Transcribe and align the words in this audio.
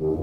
Welcome 0.00 0.20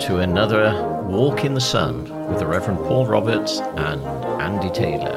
to 0.00 0.18
another 0.18 1.02
Walk 1.08 1.46
in 1.46 1.54
the 1.54 1.62
Sun 1.62 2.28
with 2.28 2.40
the 2.40 2.46
Reverend 2.46 2.80
Paul 2.80 3.06
Roberts 3.06 3.60
and 3.60 4.04
Andy 4.42 4.68
Taylor. 4.68 5.16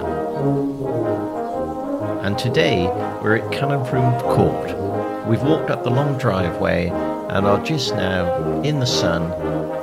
And 2.24 2.38
today 2.38 2.86
we're 3.22 3.36
at 3.36 3.52
Canon 3.52 3.84
Frome 3.84 4.18
Court. 4.22 5.28
We've 5.28 5.44
walked 5.44 5.72
up 5.72 5.84
the 5.84 5.90
long 5.90 6.18
driveway 6.18 6.88
and 6.88 7.46
are 7.46 7.62
just 7.66 7.96
now 7.96 8.62
in 8.62 8.80
the 8.80 8.86
sun 8.86 9.24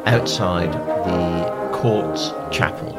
outside 0.07 0.73
the 0.73 1.71
court's 1.75 2.31
chapel. 2.51 2.96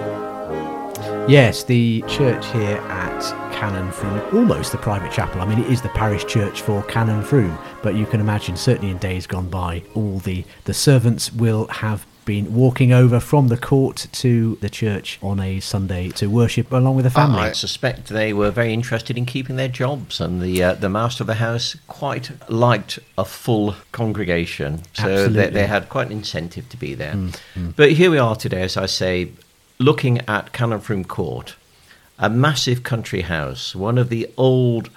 Yes, 1.27 1.65
the 1.65 2.05
church 2.07 2.45
here 2.53 2.77
at 2.77 3.51
Canon 3.53 3.91
Frome, 3.91 4.21
almost 4.33 4.71
the 4.71 4.77
private 4.77 5.11
chapel. 5.11 5.41
I 5.41 5.45
mean, 5.45 5.59
it 5.59 5.69
is 5.69 5.81
the 5.81 5.89
parish 5.89 6.23
church 6.25 6.61
for 6.61 6.83
Canon 6.83 7.21
Frome, 7.21 7.57
but 7.83 7.95
you 7.95 8.05
can 8.05 8.21
imagine, 8.21 8.55
certainly 8.55 8.91
in 8.91 8.97
days 8.97 9.27
gone 9.27 9.49
by, 9.49 9.83
all 9.93 10.19
the, 10.19 10.45
the 10.63 10.73
servants 10.73 11.33
will 11.33 11.67
have 11.67 12.05
been 12.23 12.53
walking 12.53 12.93
over 12.93 13.19
from 13.19 13.49
the 13.49 13.57
court 13.57 14.07
to 14.11 14.57
the 14.61 14.69
church 14.69 15.19
on 15.21 15.41
a 15.41 15.59
Sunday 15.59 16.09
to 16.11 16.27
worship 16.27 16.71
along 16.71 16.95
with 16.95 17.03
the 17.03 17.11
family. 17.11 17.39
I 17.39 17.51
suspect 17.51 18.07
they 18.07 18.31
were 18.31 18.51
very 18.51 18.71
interested 18.71 19.17
in 19.17 19.25
keeping 19.25 19.57
their 19.57 19.67
jobs, 19.67 20.21
and 20.21 20.41
the 20.41 20.63
uh, 20.63 20.73
the 20.75 20.89
master 20.89 21.23
of 21.23 21.27
the 21.27 21.35
house 21.35 21.75
quite 21.87 22.31
liked 22.49 22.99
a 23.17 23.25
full 23.25 23.75
congregation, 23.91 24.83
so 24.93 25.27
they, 25.27 25.49
they, 25.49 25.67
had 25.67 25.89
quite 25.89 26.07
an 26.07 26.13
incentive 26.13 26.69
to 26.69 26.77
be 26.77 26.93
there. 26.93 27.13
Mm, 27.13 27.39
mm. 27.55 27.75
But 27.75 27.93
here 27.93 28.11
we 28.11 28.17
are 28.17 28.35
today, 28.35 28.61
as 28.61 28.75
I 28.77 28.87
say, 28.87 29.31
looking 29.79 30.19
at 30.27 30.53
Canon 30.53 30.79
Frome 30.79 31.05
Court, 31.05 31.55
a 32.19 32.29
massive 32.29 32.83
country 32.83 33.21
house, 33.21 33.75
one 33.75 33.97
of 33.97 34.09
the 34.09 34.29
old 34.37 34.89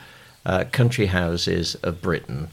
uh, 0.46 0.64
country 0.72 1.06
houses 1.06 1.74
of 1.76 2.00
Britain. 2.00 2.48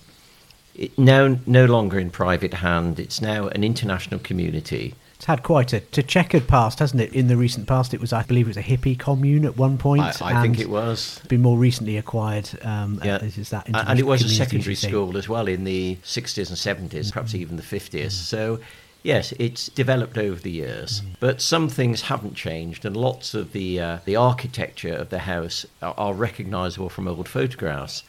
It 0.75 0.98
now 0.98 1.38
no 1.45 1.66
longer 1.66 2.00
in 2.00 2.11
private 2.11 2.55
hand. 2.55 3.00
It's 3.00 3.22
now 3.22 3.48
an 3.48 3.64
international 3.64 4.20
community. 4.20 4.94
It's 5.16 5.25
had 5.25 5.42
quite 5.42 5.73
a, 5.73 5.78
a, 5.78 6.03
checkered 6.03 6.48
past, 6.48 6.78
hasn't 6.78 7.02
it? 7.02 7.11
In 7.11 7.28
the 7.28 7.36
recent 7.36 7.67
past, 7.67 7.95
it 7.95 8.00
was, 8.00 8.14
I 8.14 8.22
believe, 8.22 8.45
it 8.45 8.50
was 8.50 8.58
a 8.58 8.61
hippie 8.61 8.98
commune 9.00 9.45
at 9.45 9.58
one 9.58 9.80
point. 9.80 10.03
I, 10.03 10.39
I 10.39 10.42
think 10.44 10.59
it 10.59 10.70
was. 10.70 11.20
Been 11.28 11.42
more 11.42 11.58
recently 11.58 11.98
acquired. 11.98 12.48
Um, 12.61 13.02
yeah. 13.03 13.23
Is 13.23 13.50
that 13.50 13.67
and 13.67 14.00
it 14.00 14.05
was 14.05 14.23
a 14.23 14.30
secondary 14.30 14.75
school 14.75 15.17
as 15.17 15.28
well 15.28 15.48
in 15.48 15.64
the 15.64 15.95
60s 16.03 16.50
and 16.50 16.89
70s, 16.89 16.89
mm-hmm. 16.92 17.09
perhaps 17.09 17.33
even 17.33 17.55
the 17.55 17.64
50s. 17.64 17.89
Mm-hmm. 17.89 18.09
So 18.09 18.59
Yes, 19.03 19.34
it's 19.40 19.67
developed 19.70 20.17
over 20.17 20.40
the 20.40 20.52
years, 20.52 21.02
mm. 21.02 21.16
but 21.20 21.42
some 21.42 21.70
things 21.70 22.02
haven't 22.02 22.36
changed, 22.36 22.84
and 22.86 22.98
lots 22.98 23.34
of 23.34 23.54
the 23.54 23.80
uh, 23.80 23.98
the 24.06 24.16
architecture 24.16 24.94
of 24.94 25.09
the 25.09 25.20
house 25.20 25.66
are, 25.81 25.94
are 25.98 26.14
recognisable 26.14 26.89
from 26.89 27.08
old 27.08 27.28
photographs. 27.28 28.04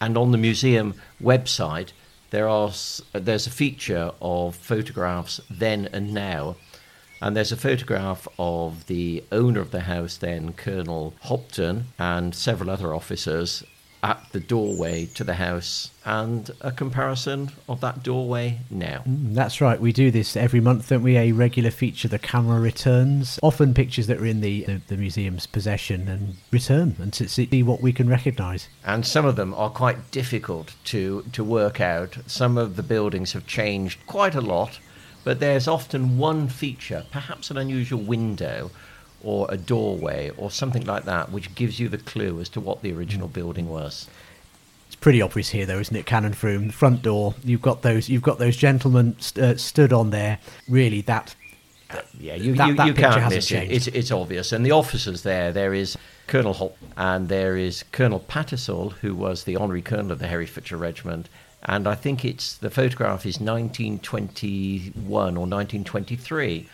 And 0.00 0.18
on 0.18 0.32
the 0.32 0.38
museum 0.38 0.94
website, 1.22 1.92
there 2.30 2.48
are 2.48 2.72
there's 3.12 3.46
a 3.46 3.50
feature 3.50 4.10
of 4.20 4.56
photographs 4.56 5.40
then 5.48 5.88
and 5.92 6.12
now, 6.12 6.56
and 7.20 7.36
there's 7.36 7.52
a 7.52 7.56
photograph 7.56 8.26
of 8.38 8.86
the 8.86 9.22
owner 9.30 9.60
of 9.60 9.70
the 9.70 9.82
house 9.82 10.16
then, 10.16 10.54
Colonel 10.54 11.14
Hopton, 11.22 11.84
and 11.98 12.34
several 12.34 12.70
other 12.70 12.92
officers 12.92 13.62
at 14.02 14.20
the 14.32 14.40
doorway 14.40 15.06
to 15.06 15.22
the 15.22 15.34
house 15.34 15.90
and 16.04 16.50
a 16.60 16.72
comparison 16.72 17.50
of 17.68 17.80
that 17.80 18.02
doorway 18.02 18.58
now. 18.68 19.02
Mm, 19.06 19.34
that's 19.34 19.60
right. 19.60 19.80
We 19.80 19.92
do 19.92 20.10
this 20.10 20.36
every 20.36 20.60
month, 20.60 20.88
don't 20.88 21.04
we? 21.04 21.16
A 21.16 21.30
regular 21.30 21.70
feature, 21.70 22.08
the 22.08 22.18
camera 22.18 22.58
returns, 22.58 23.38
often 23.42 23.74
pictures 23.74 24.08
that 24.08 24.18
are 24.18 24.26
in 24.26 24.40
the, 24.40 24.64
the, 24.64 24.80
the 24.88 24.96
museum's 24.96 25.46
possession 25.46 26.08
and 26.08 26.36
return 26.50 26.96
and 26.98 27.12
to 27.12 27.28
see 27.28 27.62
what 27.62 27.80
we 27.80 27.92
can 27.92 28.08
recognise. 28.08 28.68
And 28.84 29.06
some 29.06 29.24
of 29.24 29.36
them 29.36 29.54
are 29.54 29.70
quite 29.70 30.10
difficult 30.10 30.74
to, 30.84 31.24
to 31.32 31.44
work 31.44 31.80
out. 31.80 32.18
Some 32.26 32.58
of 32.58 32.74
the 32.74 32.82
buildings 32.82 33.32
have 33.32 33.46
changed 33.46 34.04
quite 34.06 34.34
a 34.34 34.40
lot, 34.40 34.80
but 35.22 35.38
there's 35.38 35.68
often 35.68 36.18
one 36.18 36.48
feature, 36.48 37.06
perhaps 37.12 37.52
an 37.52 37.56
unusual 37.56 38.00
window 38.00 38.72
or 39.22 39.46
a 39.50 39.56
doorway 39.56 40.30
or 40.36 40.50
something 40.50 40.84
like 40.84 41.04
that, 41.04 41.30
which 41.30 41.54
gives 41.54 41.78
you 41.80 41.88
the 41.88 41.98
clue 41.98 42.40
as 42.40 42.48
to 42.50 42.60
what 42.60 42.82
the 42.82 42.92
original 42.92 43.28
building 43.28 43.68
was. 43.68 44.08
It's 44.86 44.96
pretty 44.96 45.22
obvious 45.22 45.48
here, 45.50 45.64
though, 45.64 45.78
isn't 45.78 45.96
it? 45.96 46.04
Canon 46.06 46.34
Frome, 46.34 46.66
the 46.66 46.72
front 46.72 47.02
door. 47.02 47.34
You've 47.42 47.62
got 47.62 47.82
those. 47.82 48.08
You've 48.08 48.22
got 48.22 48.38
those 48.38 48.56
gentlemen 48.56 49.16
st- 49.18 49.44
uh, 49.44 49.56
stood 49.56 49.92
on 49.92 50.10
there. 50.10 50.38
Really, 50.68 51.00
that. 51.02 51.34
Uh, 51.90 52.00
yeah, 52.18 52.34
you, 52.34 52.54
that, 52.54 52.68
you, 52.68 52.74
that 52.74 52.86
you 52.86 52.94
can't 52.94 53.30
miss 53.30 53.50
it. 53.50 53.70
It's, 53.70 53.86
it's 53.86 54.10
obvious, 54.10 54.52
and 54.52 54.66
the 54.66 54.72
officers 54.72 55.22
there. 55.22 55.50
There 55.50 55.72
is 55.72 55.96
Colonel 56.26 56.52
Holt, 56.52 56.76
and 56.96 57.28
there 57.28 57.56
is 57.56 57.84
Colonel 57.92 58.20
Tattersall, 58.20 58.92
who 58.92 59.14
was 59.14 59.44
the 59.44 59.56
honorary 59.56 59.82
colonel 59.82 60.12
of 60.12 60.18
the 60.18 60.26
Herefordshire 60.26 60.78
Regiment, 60.78 61.28
and 61.64 61.86
I 61.86 61.94
think 61.94 62.24
it's 62.24 62.56
the 62.56 62.70
photograph 62.70 63.24
is 63.24 63.40
1921 63.40 65.36
or 65.36 65.46
1923 65.46 66.68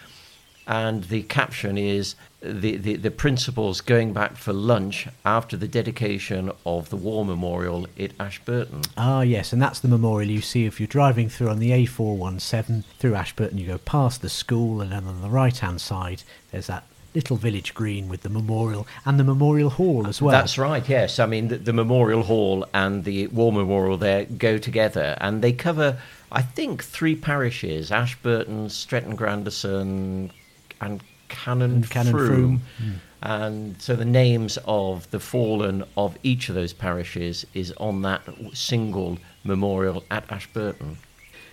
and 0.69 1.05
the 1.05 1.23
caption 1.23 1.79
is 1.79 2.15
the, 2.43 2.77
the, 2.77 2.95
the, 2.97 3.11
principals 3.11 3.81
going 3.81 4.13
back 4.13 4.37
for 4.37 4.53
lunch 4.53 5.09
after 5.25 5.57
the 5.57 5.67
dedication 5.67 6.53
of 6.65 6.91
the 6.91 6.97
war 6.97 7.25
memorial 7.25 7.87
at 7.99 8.13
Ashperton. 8.21 8.83
Ah, 8.97 9.23
yes, 9.23 9.53
and 9.53 9.61
that's 9.61 9.81
the 9.81 9.89
memorial 9.89 10.31
you 10.31 10.43
see 10.43 10.67
if 10.67 10.79
you're 10.79 10.87
driving 10.87 11.31
through 11.31 11.49
on 11.49 11.59
the 11.59 11.71
A417 11.71 12.85
through 12.99 13.15
Ashperton. 13.15 13.59
You 13.59 13.67
go 13.67 13.79
past 13.79 14.21
the 14.21 14.29
school, 14.29 14.83
and 14.83 14.93
then 14.93 15.07
on 15.07 15.23
the 15.23 15.31
right 15.31 15.57
hand 15.57 15.81
side, 15.81 16.23
there's 16.53 16.69
that 16.69 16.85
little 17.15 17.39
village 17.39 17.73
green 17.75 18.07
with 18.07 18.21
the 18.21 18.29
memorial 18.29 18.87
and 19.07 19.19
the 19.19 19.25
memorial 19.25 19.71
hall 19.71 20.07
as 20.07 20.21
well. 20.21 20.33
That's 20.33 20.59
right, 20.59 20.87
yes. 20.87 21.19
I 21.19 21.25
mean, 21.25 21.49
the, 21.49 21.57
the 21.57 21.73
memorial 21.73 22.23
hall 22.23 22.67
and 22.75 23.05
the 23.05 23.27
war 23.29 23.53
memorial 23.53 23.97
there 23.97 24.27
go 24.27 24.59
together, 24.59 25.17
and 25.21 25.43
they 25.43 25.53
cover. 25.53 25.99
I 26.31 26.43
think 26.43 26.85
three 26.85 27.17
parishes 27.17 27.91
Ashperton, 27.91 28.69
Stretton 28.69 29.17
Grandison, 29.17 30.31
and 30.81 31.03
Canon, 31.29 31.73
and 31.77 31.91
Canon 31.91 32.13
Frome. 32.13 32.27
Frome. 32.27 32.63
Mm. 32.83 32.95
And 33.21 33.83
so 33.83 33.97
the 33.97 34.05
names 34.05 34.59
of 34.65 35.11
the 35.11 35.21
fallen 35.21 35.85
of 35.97 36.17
each 36.23 36.49
of 36.49 36.55
those 36.55 36.73
parishes 36.73 37.45
is 37.53 37.73
on 37.79 38.03
that 38.03 38.23
single 38.53 39.19
memorial 39.43 40.05
at 40.11 40.31
Ashperton. 40.31 40.99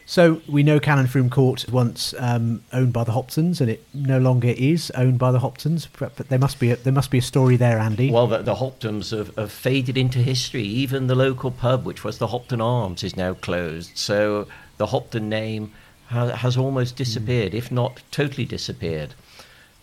So 0.07 0.41
we 0.47 0.61
know 0.61 0.79
Canon 0.79 1.07
Frome 1.07 1.31
Court 1.31 1.65
once 1.71 2.13
um, 2.19 2.61
owned 2.71 2.93
by 2.93 3.03
the 3.03 3.11
Hoptons, 3.11 3.59
and 3.59 3.71
it 3.71 3.83
no 3.91 4.19
longer 4.19 4.53
is 4.55 4.91
owned 4.91 5.17
by 5.17 5.31
the 5.31 5.39
Hoptons. 5.39 5.87
But 5.97 6.15
there 6.29 6.37
must 6.37 6.59
be 6.59 6.71
a, 6.71 6.75
there 6.75 6.93
must 6.93 7.09
be 7.09 7.17
a 7.17 7.23
story 7.23 7.57
there, 7.57 7.79
Andy. 7.79 8.11
Well, 8.11 8.27
the, 8.27 8.43
the 8.43 8.55
Hoptons 8.55 9.09
have, 9.17 9.35
have, 9.35 9.51
faded 9.51 9.97
into 9.97 10.19
history. 10.19 10.61
Even 10.61 11.07
the 11.07 11.15
local 11.15 11.49
pub, 11.49 11.85
which 11.85 12.03
was 12.03 12.19
the 12.19 12.27
Hopton 12.27 12.61
Arms, 12.61 13.03
is 13.03 13.15
now 13.17 13.33
closed. 13.33 13.97
So 13.97 14.47
the 14.77 14.87
Hopton 14.87 15.27
name 15.27 15.71
has 16.15 16.57
almost 16.57 16.95
disappeared, 16.95 17.51
mm. 17.53 17.57
if 17.57 17.71
not 17.71 18.01
totally 18.11 18.45
disappeared. 18.45 19.13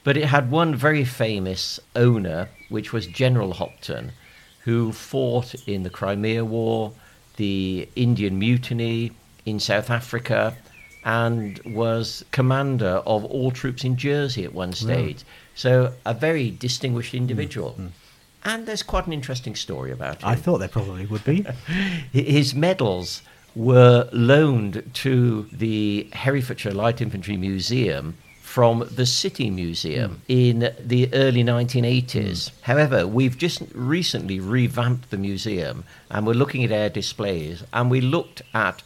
But 0.05 0.17
it 0.17 0.27
had 0.27 0.51
one 0.51 0.75
very 0.75 1.05
famous 1.05 1.79
owner, 1.95 2.49
which 2.69 2.93
was 2.93 3.07
General 3.07 3.55
Hopton, 3.55 4.13
who 4.61 4.93
fought 4.93 5.55
in 5.67 5.83
the 5.83 5.91
Crimea 5.91 6.45
War, 6.45 6.93
the 7.37 7.89
Indian 7.95 8.39
Mutiny 8.39 9.13
in 9.47 9.61
South 9.61 9.91
Africa, 9.91 10.57
and 11.05 11.59
was 11.65 12.25
commander 12.31 13.03
of 13.07 13.25
all 13.25 13.51
troops 13.51 13.85
in 13.85 13.97
Jersey 13.97 14.45
at 14.45 14.53
one 14.53 14.73
stage. 14.73 15.25
So, 15.55 15.93
a 16.07 16.15
very 16.15 16.51
distinguished 16.51 17.15
individual. 17.15 17.77
Mm. 17.79 17.91
And 18.45 18.67
there's 18.67 18.83
quite 18.83 19.07
an 19.07 19.13
interesting 19.13 19.55
story 19.55 19.93
about 19.93 20.23
him. 20.23 20.29
I 20.29 20.35
thought 20.35 20.59
there 20.59 20.69
probably 20.69 21.07
would 21.07 21.25
be. 21.25 21.47
His 22.13 22.55
medals 22.55 23.23
were 23.55 24.09
loaned 24.13 24.91
to 24.95 25.49
the 25.53 26.09
Herefordshire 26.13 26.73
Light 26.73 27.01
Infantry 27.01 27.37
Museum 27.37 28.17
from 28.53 28.87
the 28.91 29.07
City 29.07 29.49
Museum 29.49 30.21
mm. 30.29 30.51
in 30.51 30.75
the 30.87 31.09
early 31.15 31.43
1980s. 31.43 32.05
Mm. 32.05 32.51
However, 32.61 33.07
we've 33.07 33.39
just 33.39 33.63
recently 33.75 34.41
revamped 34.41 35.11
the 35.11 35.17
museum 35.17 35.85
and 36.11 36.27
we're 36.27 36.35
looking 36.35 36.63
at 36.63 36.71
our 36.73 36.91
displays 36.91 37.65
and 37.73 37.91
we 37.91 38.03
looked 38.03 38.43
at 38.53 38.83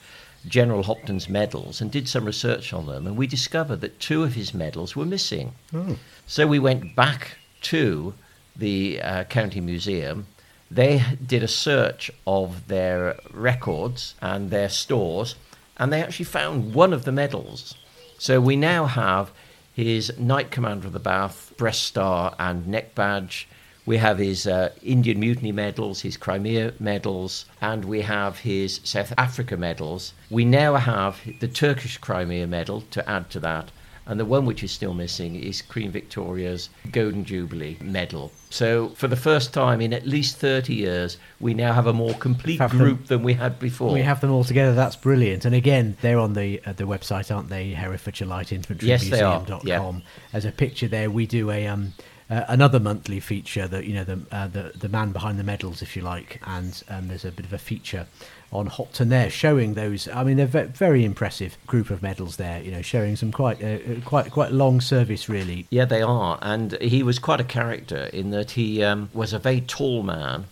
General 0.47 0.85
Hopton's 0.85 1.29
medals 1.29 1.81
and 1.81 1.91
did 1.91 2.09
some 2.09 2.25
research 2.25 2.73
on 2.73 2.87
them 2.87 3.09
and 3.09 3.17
we 3.17 3.27
discovered 3.27 3.81
that 3.81 3.99
two 3.99 4.23
of 4.23 4.35
his 4.35 4.55
medals 4.55 4.95
were 4.95 5.05
missing. 5.05 5.53
Oh. 5.75 5.99
So 6.29 6.47
we 6.47 6.61
went 6.61 6.95
back 6.95 7.37
to 7.63 8.15
the 8.55 9.03
uh, 9.03 9.25
county 9.25 9.61
museum 9.61 10.27
they 10.71 11.03
did 11.25 11.43
a 11.43 11.49
search 11.49 12.11
of 12.27 12.69
their 12.69 13.19
records 13.33 14.15
and 14.21 14.51
their 14.51 14.69
stores, 14.69 15.37
and 15.77 15.93
they 15.93 16.03
actually 16.03 16.25
found 16.25 16.75
one 16.75 16.93
of 16.93 17.05
the 17.05 17.13
medals. 17.13 17.75
So 18.19 18.41
we 18.41 18.57
now 18.57 18.87
have 18.87 19.31
his 19.75 20.19
Knight 20.19 20.51
Commander 20.51 20.87
of 20.87 20.93
the 20.95 20.99
Bath 20.99 21.53
breast 21.57 21.83
star 21.83 22.35
and 22.39 22.67
neck 22.67 22.95
badge. 22.95 23.47
We 23.85 23.99
have 23.99 24.19
his 24.19 24.47
uh, 24.47 24.71
Indian 24.83 25.21
Mutiny 25.21 25.53
medals, 25.53 26.01
his 26.01 26.17
Crimea 26.17 26.73
medals, 26.81 27.45
and 27.61 27.85
we 27.85 28.01
have 28.01 28.39
his 28.39 28.81
South 28.83 29.13
Africa 29.17 29.57
medals. 29.57 30.13
We 30.31 30.45
now 30.45 30.75
have 30.75 31.21
the 31.41 31.47
Turkish 31.47 31.99
Crimea 31.99 32.47
medal 32.47 32.81
to 32.91 33.09
add 33.09 33.31
to 33.31 33.41
that, 33.41 33.71
And 34.09 34.21
the 34.21 34.25
one 34.25 34.47
which 34.47 34.63
is 34.63 34.71
still 34.71 34.95
missing 34.95 35.35
is 35.35 35.63
Queen 35.63 35.91
Victoria's 35.91 36.71
Golden 36.93 37.25
Jubilee 37.25 37.77
medal. 37.81 38.31
So, 38.51 38.91
for 38.91 39.09
the 39.09 39.17
first 39.17 39.53
time 39.53 39.81
in 39.81 39.93
at 39.93 40.07
least 40.07 40.37
30 40.37 40.73
years, 40.75 41.17
we 41.41 41.55
now 41.55 41.73
have 41.73 41.89
a 41.89 41.93
more 41.93 42.15
complete 42.15 42.61
Have 42.61 42.71
them- 42.71 42.79
group 42.79 43.07
than 43.07 43.25
we 43.25 43.33
had 43.35 43.59
before. 43.59 43.93
We 43.93 44.03
have 44.03 44.21
them 44.21 44.31
all 44.31 44.45
together. 44.45 44.75
That's 44.75 44.95
brilliant. 44.95 45.45
And 45.45 45.55
again, 45.57 45.97
they're 46.03 46.21
on 46.21 46.35
the 46.35 46.61
uh, 46.65 46.73
the 46.73 46.85
website, 46.85 47.35
aren't 47.35 47.49
they? 47.49 47.71
Herefordshire 47.71 48.29
Light 48.29 48.53
Infantry 48.53 48.89
Yes, 48.89 49.09
they 49.11 49.21
are. 49.21 49.41
Museum.com. 49.41 49.97
Yeah. 49.97 50.03
There's 50.33 50.45
a 50.45 50.53
picture 50.53 50.87
there. 50.87 51.11
We 51.11 51.27
do 51.27 51.51
a 51.51 51.67
um 51.67 51.93
uh, 52.31 52.45
another 52.49 52.81
monthly 52.81 53.21
feature 53.21 53.69
that 53.69 53.85
you 53.87 53.95
know 53.95 54.05
the 54.05 54.21
uh, 54.31 54.47
the 54.49 54.73
the 54.77 54.89
man 54.89 55.13
behind 55.13 55.39
the 55.39 55.45
medals, 55.45 55.83
if 55.83 55.97
you 55.97 56.03
like, 56.03 56.41
and 56.47 56.83
um, 56.89 57.09
there's 57.09 57.25
a 57.25 57.31
bit 57.33 57.45
of 57.47 57.53
a 57.53 57.59
feature 57.59 58.07
on 58.53 58.67
Hopton 58.67 59.09
there 59.09 59.31
showing 59.31 59.75
those. 59.75 60.09
I 60.09 60.25
mean, 60.25 60.37
they're 60.37 60.47
ve- 60.47 60.65
very 60.65 61.05
impressive 61.05 61.57
group 61.67 61.91
of 61.91 62.03
medals 62.03 62.37
there. 62.37 62.63
You 62.63 62.71
know, 62.71 62.83
showing 62.83 63.17
some 63.17 63.33
quite 63.33 63.63
uh, 63.63 63.67
uh, 63.67 64.01
quite 64.05 64.31
quite 64.31 64.53
long 64.53 64.81
service 64.81 65.29
really. 65.29 65.67
Yeah, 65.71 65.85
they 65.85 66.03
are. 66.03 66.39
And 66.43 66.81
he 66.81 67.03
was 67.03 67.19
quite 67.19 67.41
a 67.41 67.45
character 67.45 68.05
in 68.13 68.31
that 68.31 68.53
he 68.53 68.83
um, 68.83 69.11
was 69.13 69.33
a 69.33 69.39
very 69.39 69.61
tall 69.61 70.03
man 70.03 70.47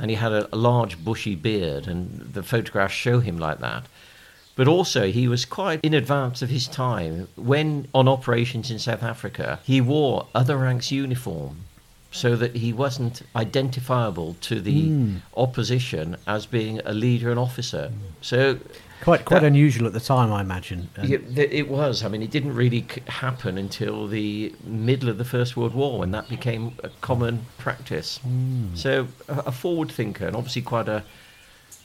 and 0.00 0.10
he 0.10 0.16
had 0.16 0.32
a, 0.32 0.48
a 0.52 0.56
large 0.56 1.04
bushy 1.04 1.34
beard, 1.34 1.86
and 1.86 2.32
the 2.32 2.42
photographs 2.42 2.94
show 2.94 3.20
him 3.20 3.38
like 3.38 3.58
that. 3.58 3.84
But 4.56 4.66
also, 4.66 5.10
he 5.10 5.28
was 5.28 5.44
quite 5.44 5.80
in 5.82 5.94
advance 5.94 6.42
of 6.42 6.48
his 6.48 6.66
time. 6.66 7.28
When 7.36 7.86
on 7.94 8.08
operations 8.08 8.70
in 8.70 8.78
South 8.78 9.02
Africa, 9.02 9.60
he 9.62 9.80
wore 9.80 10.26
other 10.34 10.56
ranks' 10.56 10.90
uniform 10.90 11.64
so 12.10 12.36
that 12.36 12.56
he 12.56 12.72
wasn't 12.72 13.22
identifiable 13.36 14.36
to 14.40 14.60
the 14.60 14.88
hmm. 14.88 15.16
opposition 15.36 16.16
as 16.26 16.46
being 16.46 16.80
a 16.84 16.92
leader 16.92 17.30
and 17.30 17.38
officer. 17.38 17.88
Hmm. 17.88 17.94
So 18.20 18.58
Quite 19.00 19.24
quite 19.24 19.40
That- 19.40 19.46
unusual 19.46 19.86
at 19.86 19.94
the 19.94 20.00
time, 20.00 20.30
I 20.30 20.42
imagine. 20.42 20.90
Yeah, 21.02 21.18
it 21.36 21.68
was. 21.68 22.04
I 22.04 22.08
mean, 22.08 22.22
it 22.22 22.30
didn't 22.30 22.54
really 22.54 22.84
c- 22.92 23.00
happen 23.06 23.56
until 23.56 24.06
the 24.06 24.54
middle 24.62 25.08
of 25.08 25.16
the 25.16 25.24
First 25.24 25.56
World 25.56 25.74
War 25.74 26.00
when 26.00 26.10
that 26.10 26.28
became 26.28 26.72
a 26.84 26.90
common 27.00 27.46
practice. 27.56 28.18
Hmm. 28.18 28.74
So, 28.74 29.08
a, 29.26 29.38
a 29.46 29.52
forward 29.52 29.90
thinker 29.90 30.26
and 30.26 30.36
obviously 30.36 30.62
quite 30.62 30.88
a, 30.88 31.02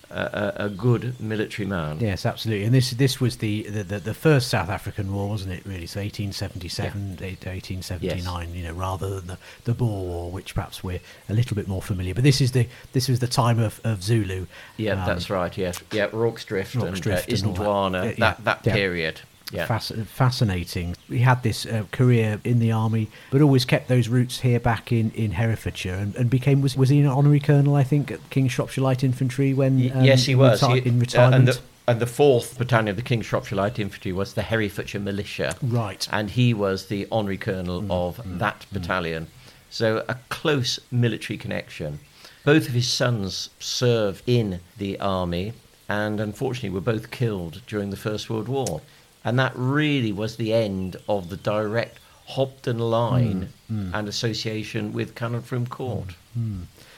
a, 0.10 0.54
a 0.66 0.70
good 0.70 1.20
military 1.20 1.68
man. 1.68 2.00
Yes, 2.00 2.26
absolutely. 2.26 2.66
And 2.66 2.74
this 2.74 2.92
this 2.92 3.20
was 3.20 3.38
the, 3.38 3.64
the, 3.64 4.00
the, 4.00 4.14
first 4.14 4.50
South 4.50 4.70
African 4.70 5.14
War, 5.14 5.30
wasn't 5.30 5.54
it? 5.54 5.66
Really, 5.66 5.88
so 5.88 6.00
1877, 6.00 7.20
eight- 7.22 7.46
1879. 7.46 8.54
You 8.54 8.64
know, 8.64 8.74
rather 8.74 9.10
than 9.20 9.28
the, 9.28 9.38
the 9.66 9.74
Boer 9.74 10.06
War, 10.06 10.32
which 10.32 10.54
perhaps 10.56 10.84
we're 10.84 11.00
a 11.30 11.34
little 11.34 11.56
bit 11.56 11.68
more 11.68 11.82
familiar. 11.82 12.14
But 12.14 12.24
this 12.24 12.42
is 12.42 12.52
the 12.52 12.68
this 12.94 13.08
was 13.10 13.20
the 13.20 13.28
time 13.28 13.60
of, 13.60 13.80
of 13.84 14.04
Zulu. 14.04 14.46
Yeah, 14.78 14.94
Um, 14.94 15.08
that's 15.08 15.30
right. 15.30 15.56
Yes, 15.58 15.82
yeah, 15.92 16.08
Rorke's 16.12 16.46
Drift 16.46 16.76
Rorke's 16.76 16.94
and 16.94 17.02
Drift 17.02 17.30
uh, 17.30 17.36
and 17.36 17.56
that. 17.56 17.62
Isandlwana, 17.62 18.06
Yeah, 18.12 18.16
that, 18.20 18.44
that 18.44 18.62
yeah. 18.66 18.74
period. 18.74 19.22
Yeah. 19.52 19.68
Fasc- 19.68 20.06
fascinating. 20.08 20.96
He 21.08 21.20
had 21.20 21.44
this 21.44 21.66
uh, 21.66 21.84
career 21.92 22.42
in 22.44 22.60
the 22.60 22.72
army, 22.72 23.10
but 23.32 23.42
always 23.42 23.64
kept 23.64 23.88
those 23.88 24.08
roots 24.08 24.40
here 24.40 24.60
back 24.60 24.92
in, 24.92 25.12
in 25.12 25.32
Herefordshire, 25.32 25.94
and, 25.94 26.16
and 26.16 26.30
became 26.30 26.62
was 26.62 26.76
was 26.76 26.90
he 26.90 27.00
an 27.00 27.06
honorary 27.08 27.40
colonel? 27.40 27.76
I 27.76 27.84
think 27.84 28.12
at 28.12 28.28
King 28.32 28.48
Shropshire 28.48 28.84
Light 28.84 29.04
Infantry 29.04 29.54
when 29.54 29.74
um, 29.94 30.04
yes, 30.04 30.26
he 30.26 30.34
was. 30.36 30.62
reti- 30.62 30.82
He- 30.82 30.90
in 30.90 30.98
uh, 30.98 31.00
retirement. 31.02 31.36
and, 31.36 31.48
the, 31.48 31.60
and 31.88 32.00
the 32.00 32.08
fourth 32.08 32.58
battalion 32.58 32.88
of 32.88 32.96
the 32.96 33.02
King's 33.04 33.28
Shropshire 33.28 33.56
Light 33.58 33.78
Infantry 33.78 34.12
was 34.12 34.34
the 34.34 34.42
Herefordshire 34.42 35.00
Militia. 35.02 35.56
Right. 35.62 36.08
And 36.12 36.32
he 36.32 36.54
was 36.54 36.88
the 36.88 37.08
honorary 37.12 37.38
colonel 37.38 37.84
Mm, 37.84 37.92
of 37.92 38.40
that 38.40 38.66
battalion. 38.72 39.28
So 39.70 40.04
a 40.10 40.16
close 40.30 40.80
military 40.92 41.38
connection. 41.38 42.00
Both 42.46 42.68
of 42.68 42.74
his 42.74 42.88
sons 42.88 43.50
served 43.60 44.24
in 44.28 44.60
the 44.78 45.00
army 45.00 45.54
and 45.88 46.20
unfortunately 46.20 46.70
were 46.72 46.82
both 46.82 47.12
killed 47.12 47.62
during 47.68 47.92
the 47.92 47.98
First 47.98 48.30
World 48.30 48.48
War. 48.48 48.82
And 49.26 49.38
that 49.40 49.52
really 49.56 50.14
was 50.14 50.38
the 50.38 50.54
end 50.54 50.96
of 51.10 51.30
the 51.30 51.38
direct 51.38 52.00
Hopton 52.28 52.80
line 52.80 53.50
Mm, 53.72 53.92
and 53.96 54.08
association 54.08 54.94
with 54.94 55.16
Frome 55.18 55.66
Court. 55.66 56.10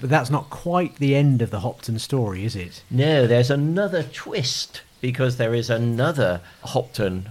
but 0.02 0.10
that's 0.10 0.30
not 0.30 0.50
quite 0.50 0.98
the 0.98 1.16
end 1.16 1.42
of 1.42 1.50
the 1.50 1.62
Hopton 1.62 1.98
story, 1.98 2.44
is 2.44 2.58
it? 2.58 2.84
No, 2.92 3.26
there's 3.26 3.50
another 3.50 4.04
twist 4.04 4.82
because 5.00 5.38
there 5.38 5.54
is 5.54 5.70
another 5.70 6.42
Hopton 6.64 7.30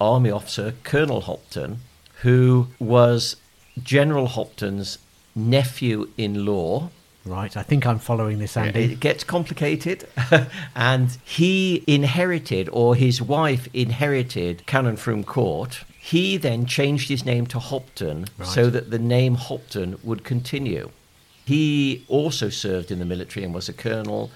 army 0.00 0.30
officer, 0.30 0.72
Colonel 0.84 1.20
Hopton, 1.22 1.80
who 2.22 2.68
was 2.78 3.36
General 3.82 4.26
Hopton's 4.28 4.98
nephew 5.34 6.08
in 6.16 6.46
law. 6.46 6.88
Right. 7.28 7.56
I 7.56 7.62
think 7.62 7.86
I'm 7.86 7.98
following 7.98 8.38
this, 8.38 8.56
Andy. 8.56 8.92
It 8.92 9.00
gets 9.00 9.24
complicated. 9.24 10.08
and 10.74 11.16
he 11.24 11.84
inherited, 11.86 12.68
or 12.72 12.94
his 12.94 13.20
wife 13.20 13.68
inherited, 13.74 14.64
Canon 14.66 14.96
Frome 14.96 15.24
Court. 15.24 15.84
He 15.98 16.36
then 16.38 16.64
changed 16.64 17.08
his 17.08 17.24
name 17.24 17.46
to 17.48 17.58
Hopton 17.58 18.26
so 18.42 18.70
that 18.70 18.90
the 18.90 18.98
name 18.98 19.34
Hopton 19.34 19.98
would 20.02 20.24
continue. 20.24 20.90
He 21.44 22.04
also 22.08 22.48
served 22.48 22.90
in 22.90 22.98
the 22.98 23.04
military 23.04 23.44
and 23.44 23.54
was 23.54 23.68
a 23.68 23.72
colonel, 23.72 24.30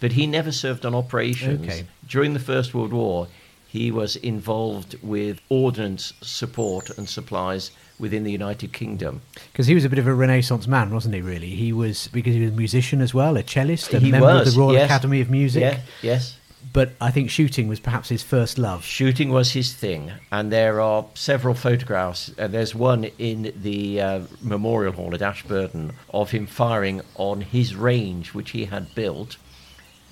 but 0.00 0.12
he 0.12 0.26
never 0.26 0.52
served 0.52 0.86
on 0.86 0.94
operations. 0.94 1.66
Okay. 1.66 1.86
During 2.06 2.32
the 2.32 2.40
First 2.40 2.74
World 2.74 2.92
War, 2.92 3.28
he 3.66 3.90
was 3.90 4.16
involved 4.16 4.96
with 5.02 5.40
ordnance 5.50 6.14
support 6.22 6.96
and 6.96 7.08
supplies 7.08 7.70
within 7.98 8.24
the 8.24 8.32
United 8.32 8.72
Kingdom. 8.72 9.22
Because 9.52 9.66
he 9.66 9.74
was 9.74 9.84
a 9.84 9.88
bit 9.88 9.98
of 9.98 10.06
a 10.06 10.14
Renaissance 10.14 10.66
man, 10.66 10.92
wasn't 10.92 11.14
he? 11.14 11.20
Really, 11.20 11.50
he 11.50 11.72
was 11.72 12.08
because 12.08 12.34
he 12.34 12.40
was 12.40 12.50
a 12.50 12.56
musician 12.56 13.00
as 13.00 13.12
well, 13.14 13.36
a 13.36 13.42
cellist, 13.42 13.92
a 13.94 13.98
he 13.98 14.10
member 14.10 14.26
was 14.26 14.48
of 14.48 14.54
the 14.54 14.60
Royal 14.60 14.74
yes. 14.74 14.86
Academy 14.86 15.20
of 15.20 15.30
Music. 15.30 15.62
Yeah, 15.62 15.80
yes. 16.02 16.36
But 16.72 16.92
I 17.00 17.10
think 17.10 17.30
shooting 17.30 17.68
was 17.68 17.80
perhaps 17.80 18.08
his 18.08 18.22
first 18.22 18.58
love. 18.58 18.84
Shooting 18.84 19.30
was 19.30 19.52
his 19.52 19.72
thing, 19.72 20.12
and 20.30 20.52
there 20.52 20.80
are 20.80 21.06
several 21.14 21.54
photographs. 21.54 22.32
Uh, 22.38 22.48
there's 22.48 22.74
one 22.74 23.04
in 23.18 23.52
the 23.56 24.00
uh, 24.00 24.20
Memorial 24.42 24.92
Hall 24.92 25.14
at 25.14 25.22
Ashperton 25.22 25.92
of 26.10 26.32
him 26.32 26.46
firing 26.46 27.00
on 27.14 27.40
his 27.42 27.74
range, 27.76 28.34
which 28.34 28.50
he 28.50 28.66
had 28.66 28.94
built. 28.94 29.36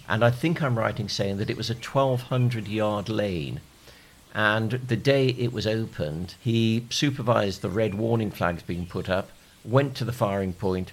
And 0.08 0.24
I 0.24 0.30
think 0.30 0.62
I'm 0.62 0.78
right 0.78 0.98
in 0.98 1.08
saying 1.08 1.38
that 1.38 1.50
it 1.50 1.56
was 1.56 1.68
a 1.68 1.74
1,200 1.74 2.68
yard 2.68 3.08
lane. 3.08 3.60
And 4.36 4.72
the 4.72 4.96
day 4.96 5.28
it 5.28 5.50
was 5.50 5.66
opened, 5.66 6.34
he 6.38 6.86
supervised 6.90 7.62
the 7.62 7.70
red 7.70 7.94
warning 7.94 8.30
flags 8.30 8.62
being 8.62 8.84
put 8.84 9.08
up, 9.08 9.30
went 9.64 9.94
to 9.96 10.04
the 10.04 10.12
firing 10.12 10.52
point, 10.52 10.92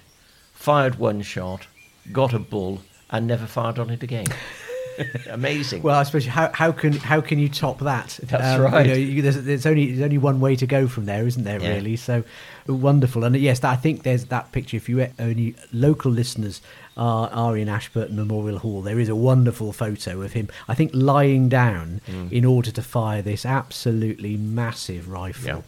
fired 0.54 0.98
one 0.98 1.20
shot, 1.20 1.66
got 2.10 2.32
a 2.32 2.38
bull, 2.38 2.80
and 3.10 3.26
never 3.26 3.44
fired 3.44 3.78
on 3.78 3.90
it 3.90 4.02
again. 4.02 4.24
Amazing. 5.30 5.82
Well, 5.82 5.96
I 5.96 6.04
suppose 6.04 6.24
how, 6.24 6.50
how 6.54 6.72
can 6.72 6.94
how 6.94 7.20
can 7.20 7.38
you 7.38 7.50
top 7.50 7.80
that? 7.80 8.18
Um, 8.22 8.28
That's 8.28 8.60
right. 8.60 8.86
You 8.86 8.92
know, 8.92 8.98
you, 8.98 9.22
there's, 9.22 9.44
there's 9.44 9.66
only 9.66 9.90
there's 9.90 10.04
only 10.04 10.18
one 10.18 10.40
way 10.40 10.56
to 10.56 10.66
go 10.66 10.88
from 10.88 11.04
there, 11.04 11.26
isn't 11.26 11.44
there? 11.44 11.60
Yeah. 11.60 11.74
Really, 11.74 11.96
so 11.96 12.24
wonderful. 12.66 13.24
And 13.24 13.36
yes, 13.36 13.62
I 13.64 13.76
think 13.76 14.02
there's 14.02 14.26
that 14.26 14.52
picture. 14.52 14.76
If 14.76 14.88
you 14.88 15.06
only 15.18 15.54
local 15.72 16.10
listeners 16.10 16.60
are 16.96 17.28
are 17.30 17.56
in 17.56 17.68
Ashperton 17.68 18.14
Memorial 18.16 18.58
Hall, 18.58 18.80
there 18.82 19.00
is 19.00 19.08
a 19.08 19.16
wonderful 19.16 19.72
photo 19.72 20.22
of 20.22 20.32
him. 20.32 20.48
I 20.68 20.74
think 20.74 20.90
lying 20.94 21.48
down 21.48 22.00
Mm. 22.08 22.30
in 22.32 22.44
order 22.44 22.70
to 22.70 22.82
fire 22.82 23.22
this 23.22 23.44
absolutely 23.46 24.36
massive 24.36 25.08
rifle. 25.08 25.46
Yeah. 25.46 25.60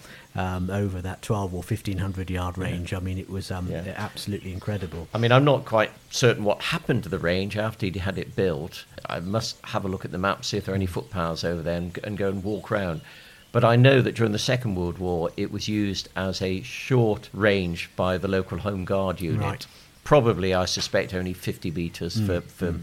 Um, 0.56 0.68
over 0.68 1.00
that 1.00 1.22
12 1.22 1.54
or 1.54 1.62
1500 1.62 2.28
yard 2.28 2.58
range. 2.58 2.92
I 2.92 2.98
mean, 3.00 3.16
it 3.16 3.30
was 3.30 3.50
um, 3.50 3.68
Yeah. 3.70 3.94
absolutely 3.96 4.52
incredible. 4.52 5.08
I 5.14 5.18
mean, 5.18 5.32
I'm 5.32 5.44
not 5.46 5.64
quite 5.64 5.92
certain 6.10 6.44
what 6.44 6.60
happened 6.60 7.04
to 7.04 7.08
the 7.08 7.18
range 7.18 7.56
after 7.56 7.86
he 7.86 7.98
had 7.98 8.18
it 8.18 8.36
built. 8.36 8.84
I 9.08 9.20
must 9.20 9.56
have 9.64 9.86
a 9.86 9.88
look 9.88 10.04
at 10.04 10.12
the 10.12 10.18
map, 10.18 10.44
see 10.44 10.58
if 10.58 10.66
there 10.66 10.74
are 10.74 10.76
any 10.76 10.84
footpaths 10.84 11.42
over 11.42 11.62
there, 11.62 11.78
and, 11.78 11.98
and 12.04 12.18
go 12.18 12.28
and 12.28 12.44
walk 12.44 12.70
round. 12.70 13.00
But 13.56 13.64
I 13.64 13.74
know 13.74 14.02
that 14.02 14.14
during 14.14 14.32
the 14.32 14.38
Second 14.38 14.74
World 14.74 14.98
War, 14.98 15.30
it 15.34 15.50
was 15.50 15.66
used 15.66 16.10
as 16.14 16.42
a 16.42 16.60
short 16.60 17.30
range 17.32 17.88
by 17.96 18.18
the 18.18 18.28
local 18.28 18.58
Home 18.58 18.84
Guard 18.84 19.18
unit. 19.18 19.40
Right. 19.40 19.66
Probably, 20.04 20.52
I 20.52 20.66
suspect, 20.66 21.14
only 21.14 21.32
50 21.32 21.70
metres 21.70 22.20
for, 22.20 22.42
for 22.42 22.74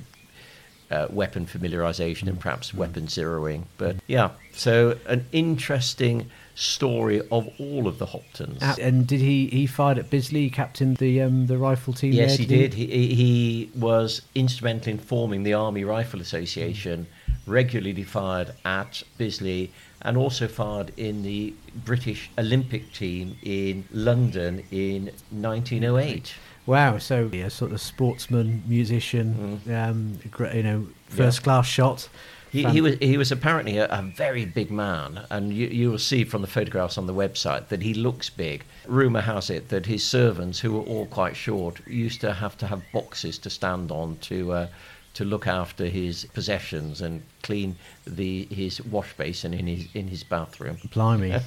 uh, 0.90 1.08
weapon 1.12 1.46
familiarisation 1.46 2.28
and 2.28 2.40
perhaps 2.40 2.74
weapon 2.74 3.06
zeroing. 3.06 3.66
But 3.78 3.98
yeah, 4.08 4.32
so 4.52 4.98
an 5.06 5.28
interesting 5.32 6.32
story 6.56 7.22
of 7.32 7.50
all 7.60 7.88
of 7.88 8.00
the 8.00 8.08
Hoptons. 8.08 8.62
Uh, 8.62 8.76
and 8.82 9.08
did 9.08 9.20
he 9.20 9.48
he 9.48 9.68
fired 9.68 9.98
at 9.98 10.10
Bisley? 10.10 10.50
Captained 10.50 10.98
the 10.98 11.22
um, 11.22 11.48
the 11.48 11.58
rifle 11.58 11.94
team. 11.94 12.14
Yes, 12.14 12.38
there, 12.38 12.38
he 12.38 12.46
did. 12.46 12.74
He, 12.74 12.88
he 12.88 13.16
he 13.16 13.72
was 13.76 14.22
instrumental 14.36 14.92
in 14.92 14.98
forming 14.98 15.44
the 15.44 15.54
Army 15.54 15.84
Rifle 15.84 16.20
Association, 16.20 17.08
regularly 17.46 18.04
fired 18.04 18.54
at 18.66 19.04
Bisley, 19.18 19.72
and 20.02 20.18
also 20.18 20.48
fired 20.48 20.92
in 20.98 21.24
the 21.24 21.54
British 21.86 22.30
Olympic 22.38 22.92
team 22.94 23.38
in 23.42 23.86
London 23.92 24.64
in 24.72 25.12
1908. 25.32 26.34
Wow, 26.66 26.98
so 26.98 27.30
a 27.34 27.50
sort 27.50 27.74
of 27.74 27.82
sportsman, 27.82 28.64
musician, 28.68 29.62
um, 29.70 30.20
you 30.54 30.64
know, 30.64 30.88
first 31.08 31.44
class 31.44 31.66
shot. 31.68 32.08
He, 32.52 32.64
he 32.66 32.82
was 32.82 32.98
he 33.00 33.18
was 33.18 33.32
apparently 33.32 33.80
a, 33.80 33.88
a 33.88 34.04
very 34.04 34.46
big 34.46 34.70
man, 34.70 35.26
and 35.32 35.52
you, 35.52 35.68
you 35.68 35.90
will 35.90 35.98
see 35.98 36.24
from 36.24 36.42
the 36.42 36.48
photographs 36.48 37.00
on 37.00 37.08
the 37.08 37.14
website 37.14 37.70
that 37.70 37.82
he 37.82 37.96
looks 37.96 38.30
big. 38.30 38.64
Rumor 38.88 39.22
has 39.22 39.50
it 39.50 39.70
that 39.70 39.88
his 39.88 40.04
servants, 40.04 40.60
who 40.60 40.74
were 40.74 40.84
all 40.84 41.08
quite 41.08 41.36
short, 41.36 41.86
used 41.88 42.22
to 42.22 42.32
have 42.32 42.56
to 42.60 42.68
have 42.68 42.84
boxes 42.94 43.40
to 43.40 43.50
stand 43.50 43.92
on 43.92 44.18
to 44.18 44.52
uh, 44.52 44.68
to 45.14 45.24
look 45.26 45.46
after 45.48 45.86
his 45.86 46.26
possessions 46.34 47.02
and 47.02 47.22
clean 47.44 47.76
the 48.06 48.46
his 48.46 48.82
wash 48.86 49.14
basin 49.14 49.54
in 49.54 49.68
his 49.68 49.88
in 49.94 50.08
his 50.08 50.24
bathroom. 50.24 50.78
Blimey. 50.92 51.30
Yeah. 51.30 51.40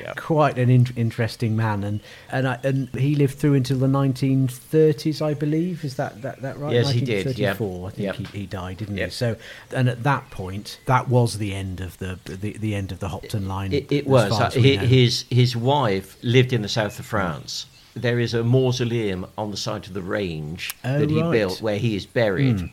Quite 0.16 0.58
an 0.58 0.70
in- 0.70 0.88
interesting 0.96 1.56
man, 1.56 1.84
and 1.84 2.00
and 2.32 2.48
I, 2.48 2.60
and 2.64 2.90
he 2.96 3.16
lived 3.16 3.36
through 3.38 3.56
until 3.56 3.78
the 3.78 3.88
1930s, 3.88 5.22
I 5.22 5.34
believe. 5.34 5.84
Is 5.84 5.96
that 5.98 6.22
that, 6.22 6.42
that 6.42 6.58
right? 6.58 6.74
Yes, 6.74 6.92
he 6.92 7.02
did, 7.02 7.38
yeah. 7.38 7.50
1934, 7.52 7.88
I 7.88 7.92
think 7.92 8.06
Yep. 8.06 8.16
he, 8.34 8.40
he 8.40 8.46
died, 8.48 8.78
didn't 8.78 8.98
Yep. 8.98 9.08
he? 9.10 9.12
So, 9.14 9.36
and 9.76 9.90
at 9.90 10.04
that 10.04 10.30
point, 10.32 10.80
that 10.86 11.10
was 11.10 11.38
the 11.38 11.54
end 11.54 11.82
of 11.82 11.98
the 11.98 12.18
the, 12.26 12.54
the 12.54 12.74
end 12.76 12.92
of 12.92 13.00
the 13.00 13.10
Hopton 13.10 13.48
line. 13.48 13.74
It, 13.74 13.92
it 13.92 14.08
was. 14.08 14.32
Uh, 14.32 14.46
as 14.46 14.56
we 14.56 14.78
hi- 14.78 14.82
know. 14.82 14.88
his 14.88 15.26
his 15.30 15.56
wife 15.56 16.18
lived 16.24 16.54
in 16.54 16.62
the 16.62 16.70
south 16.70 16.98
of 17.00 17.06
France. 17.06 17.66
There 18.02 18.20
is 18.20 18.34
a 18.34 18.44
mausoleum 18.44 19.28
on 19.38 19.52
the 19.52 19.58
side 19.58 19.88
of 19.88 19.94
the 19.94 20.02
range 20.02 20.76
Oh, 20.84 21.00
that 21.00 21.10
he 21.10 21.22
right. 21.22 21.32
built 21.32 21.62
where 21.62 21.78
he 21.78 21.96
is 21.96 22.06
buried. 22.06 22.60
Hmm. 22.60 22.68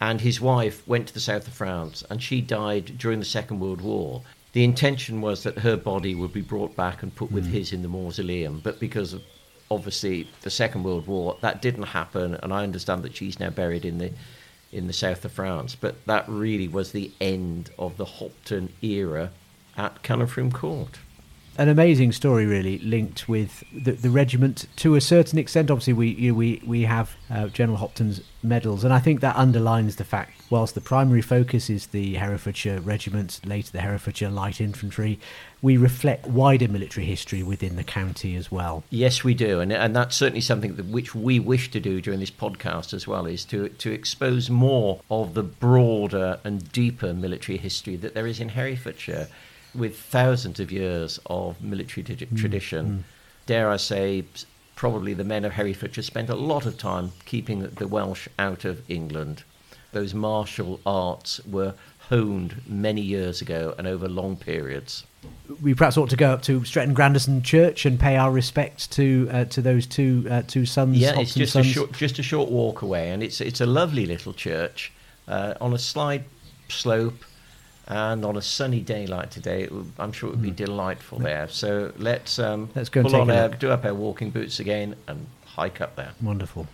And 0.00 0.20
his 0.20 0.40
wife 0.40 0.86
went 0.86 1.08
to 1.08 1.14
the 1.14 1.20
south 1.20 1.46
of 1.48 1.54
France 1.54 2.04
and 2.08 2.22
she 2.22 2.40
died 2.40 2.98
during 2.98 3.18
the 3.18 3.24
Second 3.24 3.60
World 3.60 3.80
War. 3.80 4.22
The 4.52 4.64
intention 4.64 5.20
was 5.20 5.42
that 5.42 5.58
her 5.58 5.76
body 5.76 6.14
would 6.14 6.32
be 6.32 6.40
brought 6.40 6.76
back 6.76 7.02
and 7.02 7.14
put 7.14 7.32
with 7.32 7.46
hmm. 7.46 7.52
his 7.52 7.72
in 7.72 7.82
the 7.82 7.88
mausoleum, 7.88 8.60
but 8.62 8.80
because 8.80 9.12
of 9.12 9.22
obviously 9.70 10.28
the 10.42 10.50
Second 10.50 10.84
World 10.84 11.06
War, 11.06 11.36
that 11.40 11.60
didn't 11.62 11.82
happen. 11.84 12.34
And 12.34 12.52
I 12.52 12.62
understand 12.62 13.02
that 13.02 13.16
she's 13.16 13.38
now 13.38 13.50
buried 13.50 13.84
in 13.84 13.98
the 13.98 14.12
in 14.70 14.86
the 14.86 14.92
south 14.92 15.24
of 15.24 15.32
France. 15.32 15.74
But 15.74 16.04
that 16.06 16.28
really 16.28 16.68
was 16.68 16.92
the 16.92 17.10
end 17.20 17.70
of 17.78 17.96
the 17.96 18.04
Hopton 18.04 18.72
era 18.82 19.30
at 19.76 20.02
Canon 20.02 20.26
Frome 20.26 20.52
Court. 20.52 20.98
An 21.58 21.68
amazing 21.68 22.12
story, 22.12 22.46
really 22.46 22.78
linked 22.78 23.28
with 23.28 23.64
the, 23.72 23.92
the 23.92 24.10
regiment 24.10 24.66
to 24.76 24.94
a 24.94 25.00
certain 25.00 25.38
extent. 25.38 25.70
Obviously, 25.70 25.92
we 25.92 26.08
you, 26.10 26.34
we 26.34 26.62
we 26.64 26.82
have 26.82 27.16
uh, 27.30 27.48
General 27.48 27.78
Hopton's 27.78 28.22
medals, 28.44 28.84
and 28.84 28.94
I 28.94 29.00
think 29.00 29.20
that 29.20 29.34
underlines 29.36 29.96
the 29.96 30.04
fact. 30.04 30.40
Whilst 30.50 30.76
the 30.76 30.80
primary 30.80 31.20
focus 31.20 31.68
is 31.68 31.88
the 31.88 32.14
Herefordshire 32.14 32.80
Regiment, 32.80 33.40
later 33.44 33.72
the 33.72 33.80
Herefordshire 33.80 34.30
Light 34.30 34.60
Infantry, 34.60 35.18
we 35.60 35.76
reflect 35.76 36.26
wider 36.28 36.68
military 36.68 37.04
history 37.04 37.42
within 37.42 37.74
the 37.74 37.84
county 37.84 38.36
as 38.36 38.50
well. 38.50 38.84
Yes, 38.88 39.24
we 39.24 39.34
do, 39.34 39.58
and 39.58 39.72
and 39.72 39.96
that's 39.96 40.14
certainly 40.16 40.40
something 40.40 40.76
that 40.76 40.86
which 40.86 41.12
we 41.14 41.40
wish 41.40 41.72
to 41.72 41.80
do 41.80 42.00
during 42.00 42.20
this 42.20 42.30
podcast 42.30 42.94
as 42.94 43.08
well 43.08 43.26
is 43.26 43.44
to 43.46 43.68
to 43.68 43.90
expose 43.90 44.48
more 44.48 45.00
of 45.10 45.34
the 45.34 45.42
broader 45.42 46.38
and 46.44 46.70
deeper 46.70 47.12
military 47.12 47.58
history 47.58 47.96
that 47.96 48.14
there 48.14 48.28
is 48.28 48.38
in 48.38 48.50
Herefordshire, 48.50 49.26
with 49.78 49.98
thousands 49.98 50.60
of 50.60 50.70
years 50.72 51.18
of 51.26 51.62
military 51.62 52.04
tradi- 52.04 52.36
tradition. 52.38 53.04
Dare 53.46 53.70
I 53.70 53.76
say, 53.76 54.24
probably 54.76 55.14
the 55.14 55.24
men 55.24 55.44
of 55.44 55.52
Herefordshire 55.52 56.02
spent 56.02 56.28
a 56.28 56.34
lot 56.34 56.66
of 56.66 56.76
time 56.78 57.12
keeping 57.24 57.60
the 57.60 57.88
Welsh 57.88 58.28
out 58.38 58.64
of 58.64 58.82
England. 58.90 59.42
Those 59.92 60.12
martial 60.14 60.80
arts 60.84 61.40
were 61.46 61.74
honed 62.08 62.60
many 62.66 63.00
years 63.00 63.40
ago 63.40 63.74
and 63.78 63.86
over 63.86 64.08
long 64.08 64.36
periods. 64.36 65.04
We 65.62 65.74
perhaps 65.74 65.96
ought 65.96 66.10
to 66.10 66.16
go 66.16 66.30
up 66.30 66.42
to 66.42 66.64
Stretton 66.64 66.94
Grandison 66.94 67.42
Church 67.42 67.86
and 67.86 67.98
pay 67.98 68.16
our 68.16 68.30
respects 68.30 68.86
to 68.88 69.28
uh, 69.30 69.44
to 69.46 69.62
those 69.62 69.86
two 69.86 70.26
uh, 70.30 70.42
two 70.46 70.66
sons. 70.66 70.98
Yeah, 70.98 71.08
Hopton 71.08 71.22
it's 71.22 71.34
just 71.34 71.56
a 71.56 71.62
short, 71.62 71.92
just 71.92 72.18
a 72.18 72.22
short 72.22 72.50
walk 72.50 72.82
away, 72.82 73.10
and 73.10 73.22
it's 73.22 73.40
it's 73.40 73.60
a 73.60 73.66
lovely 73.66 74.06
little 74.06 74.32
church 74.32 74.92
uh, 75.26 75.54
on 75.60 75.72
a 75.72 75.78
slight 75.78 76.24
slope, 76.68 77.24
and 77.88 78.24
on 78.24 78.36
a 78.36 78.42
sunny 78.42 78.80
day 78.80 79.06
like 79.06 79.30
today, 79.30 79.62
it 79.62 79.72
I'm 79.98 80.12
sure 80.12 80.28
it 80.28 80.32
would 80.32 80.42
be 80.42 80.50
delightful 80.50 81.18
there. 81.18 81.48
So 81.48 81.92
let's 81.96 82.38
um. 82.38 82.68
Let's 82.74 82.90
go 82.90 83.02
pull 83.02 83.12
take 83.12 83.20
on 83.22 83.30
our, 83.30 83.48
do 83.48 83.70
up 83.70 83.84
our 83.84 83.94
walking 83.94 84.30
boots 84.30 84.60
again 84.60 84.94
and 85.08 85.26
hike 85.44 85.80
up 85.80 85.96
there. 85.96 86.12
Wonderful. 86.22 86.66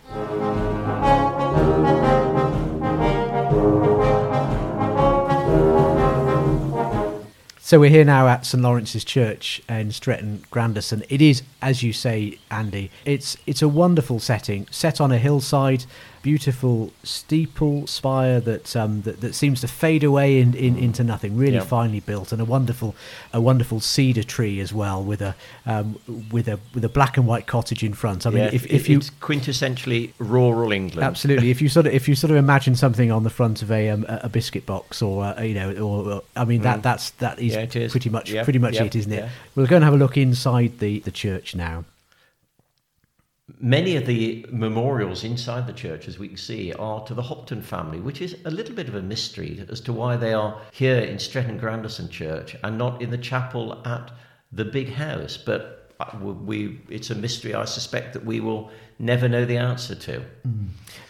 So 7.58 7.80
we're 7.80 7.90
here 7.90 8.04
now 8.04 8.28
at 8.28 8.44
St 8.44 8.62
Laurence's 8.62 9.04
Church 9.04 9.62
in 9.68 9.90
Stretton 9.90 10.44
Grandison. 10.50 11.02
It 11.08 11.22
is, 11.22 11.42
as 11.62 11.82
you 11.82 11.92
say, 11.94 12.38
Andy, 12.50 12.90
it's 13.04 13.38
it's 13.46 13.62
a 13.62 13.68
wonderful 13.68 14.20
setting, 14.20 14.66
set 14.70 15.00
on 15.00 15.10
a 15.10 15.18
hillside, 15.18 15.86
beautiful 16.24 16.90
steeple 17.02 17.86
spire 17.86 18.40
that 18.40 18.74
um, 18.74 19.02
that, 19.02 19.20
that 19.20 19.34
seems 19.34 19.60
to 19.60 19.68
fade 19.68 20.02
away 20.02 20.40
in, 20.40 20.54
in, 20.54 20.76
into 20.78 21.04
nothing. 21.04 21.36
Really 21.36 21.54
Yeah. 21.56 21.60
finely 21.78 22.00
built, 22.00 22.32
and 22.32 22.40
a 22.40 22.44
wonderful 22.46 22.96
a 23.32 23.40
wonderful 23.40 23.78
cedar 23.80 24.22
tree 24.24 24.58
as 24.58 24.72
well, 24.72 25.04
with 25.04 25.20
a 25.20 25.34
um, 25.66 25.98
with 26.32 26.48
a 26.48 26.58
with 26.74 26.84
a 26.84 26.88
black 26.88 27.18
and 27.18 27.26
white 27.26 27.46
cottage 27.46 27.84
in 27.84 27.92
front. 27.92 28.26
I 28.26 28.30
mean, 28.30 28.38
Yeah, 28.44 28.50
if, 28.52 28.64
if 28.66 28.88
you 28.88 29.00
quintessentially 29.20 30.12
rural 30.18 30.72
England. 30.72 31.04
Absolutely. 31.04 31.50
If 31.50 31.60
you 31.60 31.68
sort 31.68 31.86
of 31.86 31.92
if 31.92 32.08
you 32.08 32.14
sort 32.14 32.30
of 32.30 32.38
imagine 32.38 32.74
something 32.74 33.12
on 33.12 33.22
the 33.22 33.30
front 33.30 33.62
of 33.62 33.70
a 33.70 33.90
um, 33.90 34.06
a 34.08 34.28
biscuit 34.30 34.64
box 34.66 35.02
or 35.02 35.24
uh, 35.24 35.42
you 35.42 35.54
know 35.54 35.72
or, 35.76 36.22
I 36.34 36.44
mean 36.46 36.62
that 36.62 36.82
that's 36.82 37.10
that 37.24 37.38
is, 37.38 37.54
Mm. 37.54 37.74
Yeah, 37.74 37.82
is. 37.82 37.90
pretty 37.92 38.08
much 38.10 38.30
Yep, 38.30 38.44
pretty 38.44 38.58
much 38.58 38.74
yep, 38.74 38.86
it, 38.86 38.96
isn't 38.96 39.12
it? 39.12 39.28
We're 39.54 39.66
going 39.66 39.82
to 39.82 39.84
have 39.84 39.94
a 39.94 39.98
look 39.98 40.16
inside 40.16 40.78
the 40.78 41.00
the 41.00 41.10
church 41.10 41.54
now. 41.54 41.84
Many 43.60 43.96
of 43.96 44.06
the 44.06 44.46
memorials 44.50 45.22
inside 45.22 45.66
the 45.66 45.72
church, 45.74 46.08
as 46.08 46.18
we 46.18 46.28
can 46.28 46.36
see, 46.38 46.72
are 46.72 47.04
to 47.04 47.12
the 47.12 47.22
Hopton 47.22 47.60
family, 47.60 48.00
which 48.00 48.22
is 48.22 48.36
a 48.46 48.50
little 48.50 48.74
bit 48.74 48.88
of 48.88 48.94
a 48.94 49.02
mystery 49.02 49.64
as 49.68 49.80
to 49.82 49.92
why 49.92 50.16
they 50.16 50.32
are 50.32 50.62
here 50.72 50.98
in 50.98 51.18
Stretton 51.18 51.58
Grandison 51.58 52.08
Church 52.08 52.56
and 52.64 52.78
not 52.78 53.02
in 53.02 53.10
the 53.10 53.18
chapel 53.18 53.86
at 53.86 54.10
the 54.50 54.64
big 54.64 54.94
house. 54.94 55.36
But 55.36 55.83
we, 56.22 56.80
it's 56.88 57.10
a 57.10 57.14
mystery 57.14 57.54
I 57.54 57.64
suspect 57.64 58.12
that 58.14 58.24
we 58.24 58.40
will 58.40 58.70
never 58.98 59.28
know 59.28 59.44
the 59.44 59.56
answer 59.56 59.94
to. 59.94 60.24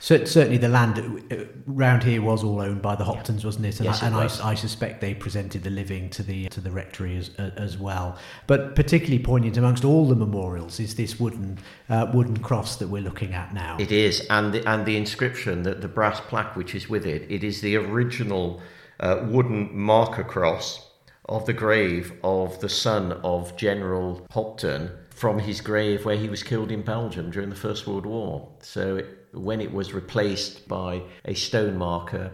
Cer- 0.00 0.26
certainly, 0.26 0.58
the 0.58 0.68
land 0.68 0.98
uh, 1.32 1.44
round 1.66 2.02
here 2.02 2.22
was 2.22 2.42
all 2.44 2.60
owned 2.60 2.82
by 2.82 2.94
the 2.94 3.04
Hoptons, 3.04 3.44
wasn't 3.44 3.66
it? 3.66 3.76
And, 3.76 3.86
Yes, 3.86 4.02
I, 4.02 4.08
it 4.08 4.12
was. 4.12 4.40
I, 4.40 4.50
I 4.50 4.54
suspect 4.54 5.00
they 5.00 5.14
presented 5.14 5.62
the 5.62 5.70
living 5.70 6.10
to 6.10 6.22
the 6.22 6.48
to 6.48 6.60
the 6.60 6.70
rectory 6.70 7.16
as 7.16 7.30
uh, 7.38 7.50
as 7.56 7.78
well. 7.78 8.18
But 8.46 8.74
particularly 8.74 9.22
poignant 9.22 9.56
amongst 9.56 9.84
all 9.84 10.06
the 10.06 10.16
memorials 10.16 10.80
is 10.80 10.94
this 10.94 11.18
wooden 11.18 11.58
uh, 11.88 12.10
wooden 12.12 12.38
cross 12.38 12.76
that 12.76 12.88
we're 12.88 13.02
looking 13.02 13.34
at 13.34 13.54
now. 13.54 13.76
It 13.78 13.92
is, 13.92 14.26
and 14.30 14.52
the, 14.52 14.68
and 14.68 14.84
the 14.84 14.96
inscription, 14.96 15.62
the, 15.62 15.74
the 15.74 15.88
brass 15.88 16.20
plaque 16.20 16.56
which 16.56 16.74
is 16.74 16.88
with 16.88 17.06
it, 17.06 17.30
it 17.30 17.44
is 17.44 17.60
the 17.60 17.76
original 17.76 18.60
uh, 19.00 19.24
wooden 19.24 19.76
marker 19.76 20.24
cross 20.24 20.90
of 21.26 21.47
the 21.47 21.52
grave 21.52 22.12
of 22.23 22.61
the 22.61 22.69
son 22.69 23.12
of 23.25 23.57
General 23.57 24.26
Hopton 24.31 24.90
from 25.11 25.38
his 25.38 25.61
grave 25.61 26.04
where 26.04 26.16
he 26.16 26.28
was 26.28 26.43
killed 26.43 26.71
in 26.71 26.83
Belgium 26.83 27.31
during 27.31 27.50
the 27.50 27.57
First 27.57 27.87
World 27.87 28.04
War. 28.04 28.49
So 28.61 28.97
it, 28.97 29.28
when 29.33 29.61
it 29.61 29.73
was 29.73 29.95
replaced 29.95 30.69
by 30.69 31.02
a 31.25 31.35
stone 31.35 31.78
marker, 31.78 32.33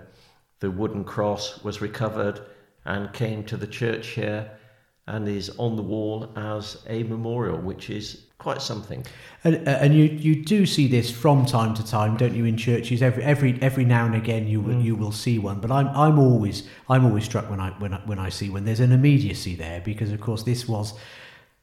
the 0.60 0.70
wooden 0.70 1.04
cross 1.04 1.62
was 1.62 1.80
recovered 1.80 2.40
and 2.84 3.12
came 3.12 3.44
to 3.44 3.56
the 3.56 3.66
church 3.66 4.08
here 4.08 4.50
and 5.06 5.28
is 5.28 5.50
on 5.58 5.76
the 5.76 5.82
wall 5.82 6.32
as 6.36 6.78
a 6.88 7.02
memorial, 7.04 7.58
which 7.58 7.90
is 7.90 8.26
quite 8.38 8.62
something. 8.62 9.04
And, 9.44 9.66
uh, 9.68 9.72
and 9.72 9.94
you 9.94 10.04
you 10.04 10.44
do 10.44 10.64
see 10.66 10.86
this 10.88 11.10
from 11.10 11.46
time 11.46 11.74
to 11.74 11.84
time, 11.86 12.16
don't 12.16 12.34
you? 12.34 12.44
In 12.44 12.56
churches, 12.56 13.02
every 13.02 13.22
every 13.24 13.58
every 13.60 13.84
now 13.84 14.06
and 14.06 14.14
again, 14.14 14.46
you 14.46 14.60
will 14.60 14.80
you 14.80 14.94
will 14.96 15.12
see 15.12 15.38
one. 15.38 15.60
But 15.60 15.70
I'm 15.70 15.88
I'm 15.88 16.18
always 16.18 16.68
I'm 16.88 17.04
always 17.04 17.24
struck 17.24 17.50
when 17.50 17.60
I 17.60 17.70
when 17.78 17.94
I, 17.94 18.00
when 18.06 18.18
I 18.18 18.28
see 18.28 18.50
when 18.50 18.64
there's 18.64 18.80
an 18.80 18.92
immediacy 18.92 19.54
there 19.56 19.80
because 19.80 20.12
of 20.12 20.20
course 20.20 20.42
this 20.44 20.68
was 20.68 20.94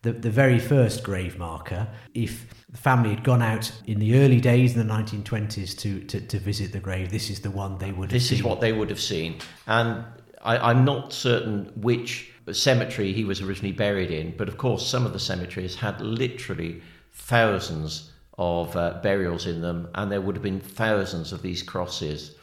the 0.02 0.12
the 0.12 0.30
very 0.30 0.60
first 0.60 1.04
grave 1.04 1.38
marker. 1.38 1.88
If 2.14 2.48
the 2.70 2.78
family 2.78 3.12
had 3.12 3.24
gone 3.24 3.42
out 3.42 3.72
in 3.86 4.00
the 4.00 4.18
early 4.20 4.42
days 4.42 4.76
in 4.76 4.86
the 4.86 4.94
1920s 4.94 5.78
to 5.80 6.02
to, 6.02 6.20
to 6.20 6.40
visit 6.40 6.74
the 6.74 6.80
grave, 6.80 7.12
this 7.12 7.30
is 7.30 7.40
the 7.42 7.52
one 7.52 7.78
they 7.78 7.92
would. 7.92 8.12
have 8.12 8.20
This 8.20 8.32
is 8.32 8.40
seen. 8.40 8.48
what 8.48 8.60
they 8.62 8.74
would 8.74 8.90
have 8.90 9.00
seen. 9.02 9.40
And 9.68 10.04
I, 10.44 10.58
I'm 10.72 10.84
not 10.86 11.14
certain 11.14 11.72
which 11.76 12.32
cemetery 12.54 13.14
he 13.14 13.24
was 13.24 13.42
originally 13.42 13.74
buried 13.74 14.12
in, 14.12 14.36
but 14.38 14.48
of 14.48 14.58
course, 14.58 14.86
some 14.86 15.06
of 15.06 15.14
the 15.14 15.20
cemeteries 15.20 15.76
had 15.76 16.00
literally 16.02 16.82
thousands 17.14 18.12
of 18.38 18.76
uh, 18.76 19.00
burials 19.02 19.48
in 19.48 19.62
them, 19.62 19.90
and 19.96 20.12
there 20.12 20.22
would 20.22 20.36
have 20.36 20.44
been 20.44 20.60
thousands 20.60 21.34
of 21.34 21.42
these 21.42 21.64
crosses. 21.64 22.36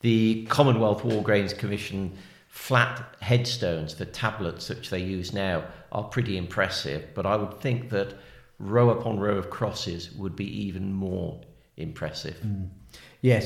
The 0.00 0.46
Commonwealth 0.46 1.04
War 1.04 1.22
Graves 1.22 1.52
Commission 1.52 2.16
flat 2.48 3.16
headstones, 3.20 3.94
the 3.94 4.06
tablets 4.06 4.68
which 4.68 4.90
they 4.90 5.00
use 5.00 5.32
now, 5.32 5.64
are 5.92 6.04
pretty 6.04 6.36
impressive, 6.36 7.08
but 7.14 7.26
I 7.26 7.36
would 7.36 7.60
think 7.60 7.90
that 7.90 8.14
row 8.58 8.90
upon 8.90 9.20
row 9.20 9.36
of 9.36 9.50
crosses 9.50 10.12
would 10.12 10.34
be 10.34 10.66
even 10.66 10.92
more 10.92 11.40
impressive. 11.76 12.38
Yes, 12.42 12.87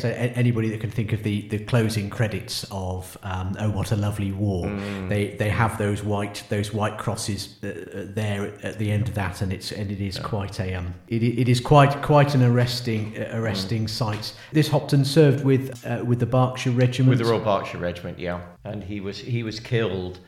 a- 0.04 0.08
a- 0.08 0.32
anybody 0.36 0.68
that 0.70 0.80
can 0.80 0.90
think 0.90 1.12
of 1.12 1.22
the, 1.22 1.48
the 1.48 1.58
closing 1.58 2.10
credits 2.10 2.64
of 2.70 3.16
um, 3.22 3.56
"Oh 3.58 3.70
What 3.70 3.90
a 3.92 3.96
Lovely 3.96 4.32
War," 4.32 4.66
Mm. 4.66 5.08
they 5.08 5.28
they 5.36 5.48
have 5.48 5.78
those 5.78 6.02
white 6.02 6.42
those 6.48 6.72
white 6.74 6.98
crosses 6.98 7.56
uh, 7.64 7.68
uh, 7.68 8.04
there 8.14 8.52
at, 8.62 8.78
the 8.78 8.90
end 8.90 9.08
of 9.08 9.14
that, 9.14 9.40
and 9.42 9.52
it's 9.52 9.72
and 9.72 9.90
it 9.90 10.00
is 10.00 10.18
quite 10.18 10.60
a 10.60 10.74
um 10.74 10.94
it, 11.08 11.22
it 11.22 11.48
is 11.48 11.60
quite 11.60 12.02
quite 12.02 12.34
an 12.34 12.42
arresting 12.42 13.14
uh, 13.16 13.30
arresting 13.38 13.88
sight. 13.88 14.34
This 14.52 14.68
Hopton 14.68 15.04
served 15.04 15.44
with 15.44 15.84
uh, 15.86 16.04
with 16.04 16.18
the 16.20 16.26
Berkshire 16.26 16.72
Regiment. 16.72 17.10
With 17.10 17.26
the 17.26 17.32
Royal 17.32 17.44
Berkshire 17.44 17.78
Regiment, 17.78 18.18
yeah, 18.18 18.40
and 18.64 18.84
he 18.84 19.00
was 19.00 19.18
he 19.18 19.42
was 19.42 19.58
killed. 19.60 20.18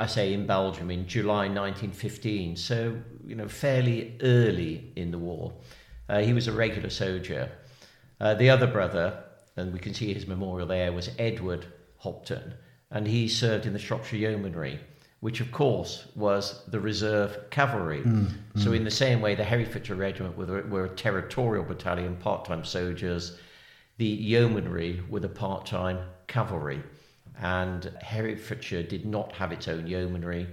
I 0.00 0.06
say 0.06 0.32
in 0.32 0.46
Belgium 0.46 0.90
in 0.90 1.06
July 1.06 1.46
1915, 1.48 2.56
so 2.56 2.96
you 3.24 3.36
know 3.36 3.48
fairly 3.48 4.18
early 4.22 4.92
in 4.96 5.10
the 5.12 5.18
war. 5.18 5.52
Uh, 6.08 6.20
he 6.20 6.32
was 6.32 6.48
a 6.48 6.52
regular 6.52 6.90
soldier. 6.90 7.48
Uh, 8.20 8.34
the 8.34 8.50
other 8.50 8.66
brother, 8.66 9.22
and 9.56 9.72
we 9.72 9.78
can 9.78 9.94
see 9.94 10.12
his 10.12 10.26
memorial 10.26 10.66
there, 10.66 10.92
was 10.92 11.10
Edward 11.18 11.66
Hopton, 11.98 12.54
and 12.90 13.06
he 13.06 13.28
served 13.28 13.66
in 13.66 13.72
the 13.72 13.78
Shropshire 13.78 14.18
Yeomanry, 14.18 14.80
which 15.20 15.40
of 15.40 15.52
course 15.52 16.06
was 16.14 16.64
the 16.68 16.80
reserve 16.80 17.50
cavalry. 17.50 18.02
Mm, 18.02 18.32
so, 18.56 18.72
in 18.72 18.84
the 18.84 18.90
same 18.90 19.20
way, 19.20 19.34
the 19.34 19.44
Herefordshire 19.44 19.96
Regiment 19.96 20.36
were, 20.36 20.62
were 20.62 20.84
a 20.84 20.96
territorial 20.96 21.64
battalion, 21.64 22.16
part 22.16 22.44
time 22.44 22.64
soldiers, 22.64 23.38
the 23.98 24.06
Yeomanry 24.06 25.02
were 25.08 25.20
the 25.20 25.28
part 25.28 25.66
time 25.66 25.98
cavalry. 26.26 26.82
And 27.38 27.84
Herefordshire 28.00 28.84
did 28.84 29.04
not 29.04 29.32
have 29.32 29.52
its 29.52 29.68
own 29.68 29.86
yeomanry, 29.86 30.48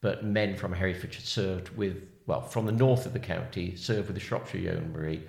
but 0.00 0.24
men 0.24 0.56
from 0.56 0.72
Herefordshire 0.72 1.24
served 1.24 1.76
with, 1.76 2.02
well, 2.26 2.40
from 2.40 2.66
the 2.66 2.72
north 2.72 3.06
of 3.06 3.12
the 3.12 3.20
county, 3.20 3.76
served 3.76 4.08
with 4.08 4.16
the 4.16 4.20
Shropshire 4.20 4.60
Yeomanry 4.60 5.22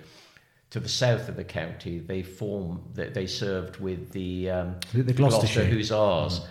to 0.70 0.80
the 0.80 0.88
south 0.88 1.30
of 1.30 1.36
the 1.36 1.44
county, 1.44 1.98
they 1.98 2.22
form 2.22 2.82
that 2.94 3.14
they 3.14 3.26
served 3.26 3.78
with 3.78 4.10
the, 4.12 4.50
um, 4.50 4.76
The- 4.92 5.02
the 5.02 5.12
Gloucestershire. 5.14 5.64
Hussars. 5.64 6.42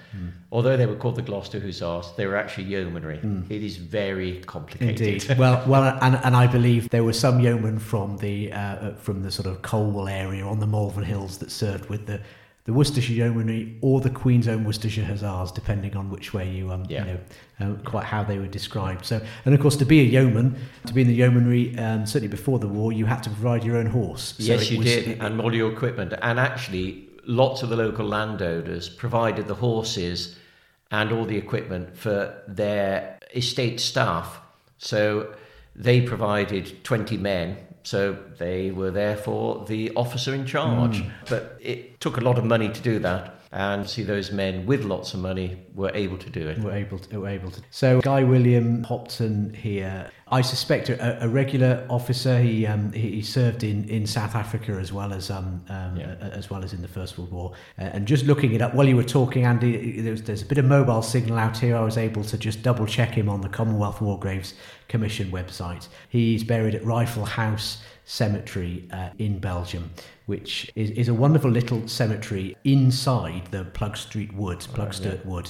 Although 0.52 0.76
they 0.76 0.88
were 0.88 0.96
called 0.96 1.18
the 1.18 1.22
Gloucester 1.22 1.60
Hussars, 1.60 2.12
they 2.18 2.26
were 2.26 2.36
actually 2.36 2.64
yeomanry. 2.64 3.20
It 3.50 3.64
is 3.64 3.78
very 3.78 4.40
complicated. 4.46 5.02
Indeed. 5.24 5.38
well, 5.38 5.64
well, 5.68 6.00
and, 6.02 6.16
and 6.24 6.36
I 6.36 6.48
believe 6.48 6.90
there 6.90 7.04
were 7.04 7.14
some 7.14 7.40
yeomen 7.40 7.78
from 7.78 8.18
the 8.18 8.52
uh, 8.52 8.58
uh, 8.60 8.96
from 8.96 9.22
the 9.22 9.30
sort 9.32 9.46
of 9.48 9.62
Colwall 9.62 10.08
area 10.08 10.44
on 10.44 10.60
the 10.60 10.68
Malvern 10.68 11.04
Hills 11.04 11.38
that 11.38 11.52
served 11.52 11.88
with 11.90 12.08
the 12.08 12.20
the 12.68 12.74
Worcestershire 12.74 13.16
Yeomanry 13.16 13.78
or 13.82 14.02
the 14.02 14.10
Queen's 14.10 14.46
Own 14.46 14.66
Worcestershire 14.66 15.06
Hussars, 15.06 15.54
depending 15.54 15.96
on 15.96 16.10
which 16.10 16.34
way 16.34 16.50
you 16.50 16.70
um 16.70 16.84
Yeah. 16.90 17.06
you 17.06 17.12
know 17.14 17.20
um, 17.62 17.78
quite 17.86 18.04
how 18.04 18.24
they 18.26 18.38
were 18.40 18.48
described. 18.48 19.06
So, 19.06 19.22
and 19.46 19.56
of 19.56 19.62
course, 19.62 19.78
to 19.78 19.86
be 19.86 20.02
a 20.02 20.04
yeoman, 20.04 20.58
to 20.86 20.94
be 20.94 21.02
in 21.02 21.08
the 21.08 21.14
yeomanry, 21.14 21.76
um, 21.80 22.06
certainly 22.06 22.28
before 22.28 22.60
the 22.60 22.68
war, 22.68 22.92
you 22.92 23.06
had 23.06 23.24
to 23.24 23.30
provide 23.30 23.64
your 23.64 23.78
own 23.78 23.86
horse. 23.88 24.36
So 24.38 24.44
yes, 24.44 24.70
you 24.70 24.80
was- 24.80 24.88
did, 24.88 25.08
it- 25.08 25.20
and 25.22 25.40
all 25.42 25.56
your 25.56 25.72
equipment. 25.72 26.14
And 26.22 26.40
actually, 26.40 27.08
lots 27.26 27.64
of 27.64 27.70
the 27.70 27.78
local 27.78 28.06
landowners 28.06 28.90
provided 28.90 29.48
the 29.48 29.56
horses 29.56 30.36
and 30.92 31.12
all 31.14 31.24
the 31.26 31.38
equipment 31.38 31.96
for 31.98 32.34
their 32.50 33.18
estate 33.34 33.80
staff. 33.80 34.42
So 34.78 35.34
they 35.74 36.02
provided 36.02 36.84
20 36.84 37.16
men. 37.18 37.58
So 37.88 38.18
they 38.38 38.72
were 38.72 38.92
therefore 38.92 39.64
the 39.66 39.94
officer 39.96 40.34
in 40.34 40.46
charge. 40.46 40.98
Mm. 41.04 41.12
But 41.30 41.58
it 41.62 42.02
took 42.02 42.18
a 42.18 42.20
lot 42.20 42.38
of 42.38 42.44
money 42.44 42.68
to 42.68 42.82
do 42.82 43.00
that. 43.00 43.37
And 43.58 43.90
see, 43.90 44.04
those 44.04 44.32
men 44.32 44.68
with 44.68 44.84
lots 44.84 45.16
of 45.16 45.20
money 45.20 45.58
were 45.74 45.90
able 45.96 46.20
to 46.20 46.30
do 46.30 46.48
it. 46.48 46.60
were 46.60 46.74
able 46.74 47.00
to, 47.00 47.20
were 47.20 47.28
able 47.28 47.50
to. 47.50 47.60
So 47.72 48.02
Guy 48.02 48.24
William 48.24 48.84
Hopton 48.84 49.52
here, 49.56 50.12
I 50.28 50.42
suspect 50.42 50.90
a, 50.90 51.24
a 51.24 51.28
regular 51.28 51.84
officer. 51.90 52.40
He, 52.40 52.68
um, 52.68 52.92
he 52.92 53.10
he 53.18 53.22
served 53.24 53.64
in, 53.64 53.90
in 53.90 54.06
South 54.06 54.36
Africa 54.36 54.74
as 54.74 54.94
well 54.94 55.12
as 55.12 55.32
um, 55.32 55.66
um 55.70 55.98
Yeah. 55.98 56.16
as 56.42 56.52
well 56.52 56.64
as 56.64 56.72
in 56.74 56.84
the 56.84 56.88
First 56.88 57.18
World 57.18 57.32
War. 57.32 57.54
Uh, 57.80 57.86
and 57.94 58.08
just 58.08 58.26
looking 58.26 58.54
it 58.54 58.62
up 58.62 58.76
while 58.76 58.88
you 58.88 58.96
were 58.96 59.04
talking, 59.20 59.44
Andy, 59.46 60.02
there's 60.02 60.22
there's 60.22 60.44
a 60.44 60.46
bit 60.46 60.60
of 60.60 60.66
mobile 60.66 61.02
signal 61.02 61.40
out 61.40 61.58
here. 61.58 61.76
I 61.76 61.82
was 61.84 61.98
able 61.98 62.24
to 62.26 62.38
just 62.38 62.62
double 62.62 62.86
check 62.86 63.12
him 63.16 63.28
on 63.28 63.42
the 63.42 63.50
Commonwealth 63.50 64.02
War 64.02 64.20
Graves 64.20 64.54
Commission 64.88 65.32
website. 65.32 65.88
He's 66.10 66.44
buried 66.44 66.76
at 66.76 66.86
Rifle 66.86 67.26
House 67.26 67.82
Cemetery 68.06 68.88
uh, 68.92 69.10
in 69.18 69.40
Belgium, 69.40 69.90
which 70.28 70.70
is, 70.76 70.92
is 70.92 71.08
a 71.08 71.14
wonderful 71.14 71.50
little 71.50 71.88
cemetery 71.88 72.56
inside 72.66 73.48
the 73.52 73.64
Plug 73.64 73.96
Street 73.96 74.34
Woods, 74.34 74.68
Ploegsteert 74.68 75.26
Wood. 75.26 75.50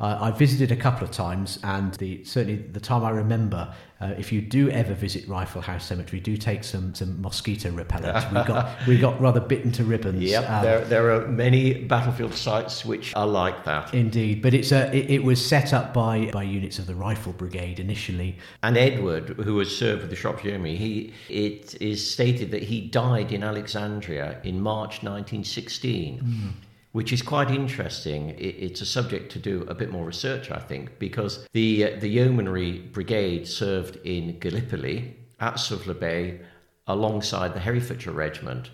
Uh, 0.00 0.18
I 0.20 0.30
visited 0.32 0.72
a 0.72 0.76
couple 0.76 1.04
of 1.04 1.12
times, 1.12 1.60
and 1.62 1.94
the 1.94 2.22
certainly 2.24 2.56
the 2.56 2.80
time 2.80 3.04
I 3.04 3.10
remember, 3.10 3.72
uh, 4.00 4.14
if 4.18 4.32
you 4.32 4.42
do 4.42 4.68
ever 4.68 4.94
visit 4.94 5.26
Rifle 5.28 5.62
House 5.62 5.86
Cemetery, 5.86 6.20
do 6.20 6.36
take 6.36 6.64
some 6.64 6.92
some 6.94 7.22
mosquito 7.22 7.70
repellent. 7.70 8.30
we 8.32 8.42
got 8.44 8.86
we 8.86 8.98
got 8.98 9.18
rather 9.20 9.40
bitten 9.40 9.70
to 9.72 9.84
ribbons. 9.84 10.22
Yep, 10.22 10.50
um, 10.50 10.62
there, 10.64 10.84
there 10.84 11.10
are 11.12 11.28
many 11.28 11.84
battlefield 11.84 12.34
sites 12.34 12.84
which 12.84 13.14
are 13.14 13.26
like 13.28 13.64
that. 13.64 13.94
Indeed, 13.94 14.42
but 14.42 14.52
it's 14.54 14.72
a, 14.72 14.94
it, 14.94 15.10
it 15.10 15.24
was 15.24 15.44
set 15.44 15.72
up 15.72 15.94
by, 15.94 16.30
by 16.32 16.42
units 16.42 16.78
of 16.80 16.86
the 16.86 16.94
Rifle 16.94 17.32
Brigade 17.32 17.78
initially. 17.78 18.36
And 18.64 18.76
Edward, 18.76 19.28
who 19.30 19.58
has 19.60 19.74
served 19.74 20.02
with 20.02 20.10
the 20.10 20.16
Shropshire 20.16 20.50
Yeomanry, 20.50 20.76
he 20.76 21.14
it 21.30 21.80
is 21.80 22.04
stated 22.10 22.50
that 22.50 22.64
he 22.64 22.80
died 22.80 23.30
in 23.32 23.44
Alexandria 23.44 24.15
in 24.44 24.60
March 24.60 25.02
1916, 25.02 26.54
which 26.92 27.12
is 27.12 27.22
quite 27.22 27.50
interesting. 27.50 28.30
It, 28.30 28.56
it's 28.66 28.80
a 28.80 28.86
subject 28.86 29.32
to 29.32 29.38
do 29.38 29.64
a 29.68 29.74
bit 29.74 29.90
more 29.90 30.04
research, 30.04 30.50
I 30.50 30.58
think, 30.58 30.98
because 30.98 31.46
the 31.52 31.84
uh, 31.84 32.00
the 32.00 32.08
Yeomanry 32.08 32.78
Brigade 32.92 33.46
served 33.46 33.96
in 34.04 34.38
Gallipoli 34.38 35.16
at 35.40 35.54
Suvla 35.54 35.98
Bay 35.98 36.40
alongside 36.86 37.52
the 37.54 37.60
Herefordshire 37.60 38.12
Regiment, 38.12 38.70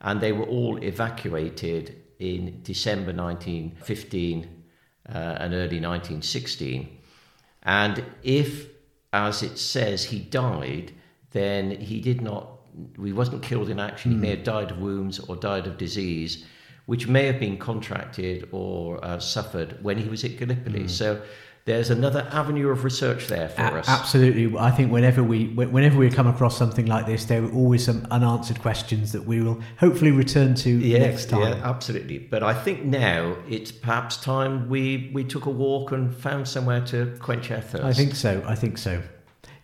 and 0.00 0.20
they 0.20 0.32
were 0.32 0.46
all 0.46 0.82
evacuated 0.82 1.96
in 2.18 2.60
December 2.62 3.12
1915 3.12 4.64
uh, 5.08 5.12
and 5.12 5.54
early 5.54 5.80
1916. 5.80 6.98
And 7.62 8.04
if, 8.22 8.68
as 9.12 9.42
it 9.42 9.58
says, 9.58 10.04
he 10.04 10.20
died, 10.20 10.92
then 11.32 11.70
he 11.70 12.00
did 12.00 12.20
not, 12.20 12.59
he 13.02 13.12
wasn't 13.12 13.42
killed 13.42 13.68
in 13.70 13.78
action. 13.80 14.12
He 14.12 14.16
may 14.16 14.30
have 14.30 14.44
died 14.44 14.70
of 14.70 14.78
wounds 14.78 15.18
or 15.18 15.36
died 15.36 15.66
of 15.66 15.76
disease, 15.78 16.44
which 16.86 17.06
may 17.06 17.26
have 17.26 17.38
been 17.38 17.58
contracted 17.58 18.48
or 18.52 19.04
uh, 19.04 19.18
suffered 19.18 19.82
when 19.82 19.98
he 19.98 20.08
was 20.08 20.24
at 20.24 20.36
Gallipoli. 20.36 20.88
So 20.88 21.22
there's 21.66 21.90
another 21.90 22.26
avenue 22.32 22.68
of 22.70 22.84
research 22.84 23.26
there 23.26 23.48
for 23.48 23.62
A- 23.62 23.78
us. 23.80 23.88
Absolutely, 23.88 24.56
I 24.58 24.70
think 24.70 24.90
whenever 24.90 25.22
we 25.22 25.48
whenever 25.48 25.98
we 25.98 26.10
come 26.10 26.26
across 26.26 26.56
something 26.56 26.86
like 26.86 27.06
this, 27.06 27.26
there 27.26 27.44
are 27.44 27.52
always 27.52 27.84
some 27.84 28.06
unanswered 28.10 28.60
questions 28.60 29.12
that 29.12 29.24
we 29.24 29.40
will 29.42 29.60
hopefully 29.78 30.10
return 30.10 30.54
to 30.56 30.78
next 30.78 31.28
time. 31.28 31.40
Yeah, 31.42 31.60
absolutely. 31.62 32.18
But 32.18 32.42
I 32.42 32.54
think 32.54 32.84
now 32.84 33.36
it's 33.48 33.70
perhaps 33.70 34.16
time 34.16 34.68
we, 34.68 35.10
we 35.12 35.22
took 35.22 35.46
a 35.46 35.50
walk 35.50 35.92
and 35.92 36.14
found 36.14 36.48
somewhere 36.48 36.80
to 36.86 37.16
quench 37.20 37.50
our 37.50 37.60
thirst. 37.60 37.84
I 37.84 37.92
think 37.92 38.14
so. 38.14 38.42
I 38.46 38.54
think 38.54 38.78
so. 38.78 39.02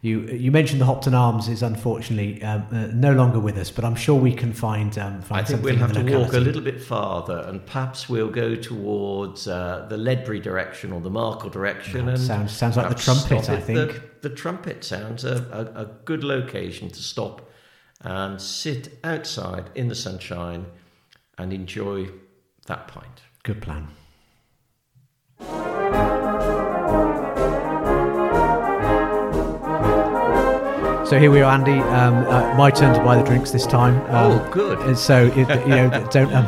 You 0.02 0.20
you 0.26 0.52
mentioned 0.52 0.80
the 0.80 0.84
Hopton 0.84 1.14
Arms 1.14 1.48
is 1.48 1.62
unfortunately 1.62 2.40
um, 2.42 2.66
uh, 2.70 2.86
no 2.92 3.12
longer 3.12 3.40
with 3.40 3.56
us, 3.56 3.70
but 3.70 3.84
I'm 3.84 3.96
sure 3.96 4.14
we 4.20 4.32
can 4.32 4.52
find 4.52 4.96
um, 4.98 5.20
find 5.22 5.40
I 5.40 5.44
think 5.48 5.62
we'll 5.64 5.76
have 5.76 5.92
to 5.94 6.18
walk 6.18 6.34
a 6.34 6.38
little 6.38 6.60
bit 6.62 6.80
farther, 6.82 7.38
and 7.48 7.64
perhaps 7.64 8.08
we'll 8.08 8.30
go 8.30 8.54
towards 8.54 9.48
uh, 9.48 9.86
the 9.88 9.96
Ledbury 9.96 10.38
direction 10.38 10.92
or 10.92 11.00
the 11.00 11.10
Marcle 11.10 11.50
direction. 11.50 12.08
and 12.08 12.20
sounds- 12.20 12.56
sounds 12.56 12.76
like 12.76 12.88
the 12.90 12.94
trumpet, 12.94 13.48
I 13.50 13.58
think. 13.60 13.78
the, 14.22 14.28
the 14.28 14.34
trumpet 14.34 14.84
sounds 14.84 15.24
a, 15.24 15.36
a, 15.76 15.82
a 15.82 15.86
good 16.04 16.22
location 16.22 16.88
to 16.90 17.02
stop 17.02 17.50
and 18.02 18.40
sit 18.40 18.98
outside 19.02 19.70
in 19.74 19.88
the 19.88 19.94
sunshine 19.94 20.66
and 21.38 21.52
enjoy 21.52 22.08
that 22.66 22.86
pint. 22.88 23.22
Good 23.42 23.62
plan. 23.62 23.88
So 31.08 31.20
here 31.20 31.30
we 31.30 31.40
are, 31.40 31.52
Andy. 31.52 31.78
Um, 31.78 32.14
uh, 32.26 32.54
my 32.56 32.68
turn 32.70 32.92
to 32.96 33.00
buy 33.04 33.16
the 33.16 33.22
drinks 33.22 33.52
this 33.52 33.64
time. 33.64 33.94
Um, 34.12 34.32
Oh, 34.40 34.50
good. 34.52 34.78
and 34.80 34.98
So 34.98 35.26
it, 35.26 35.36
you 35.36 35.44
know, 35.68 36.08
don't. 36.10 36.32
Um, 36.34 36.46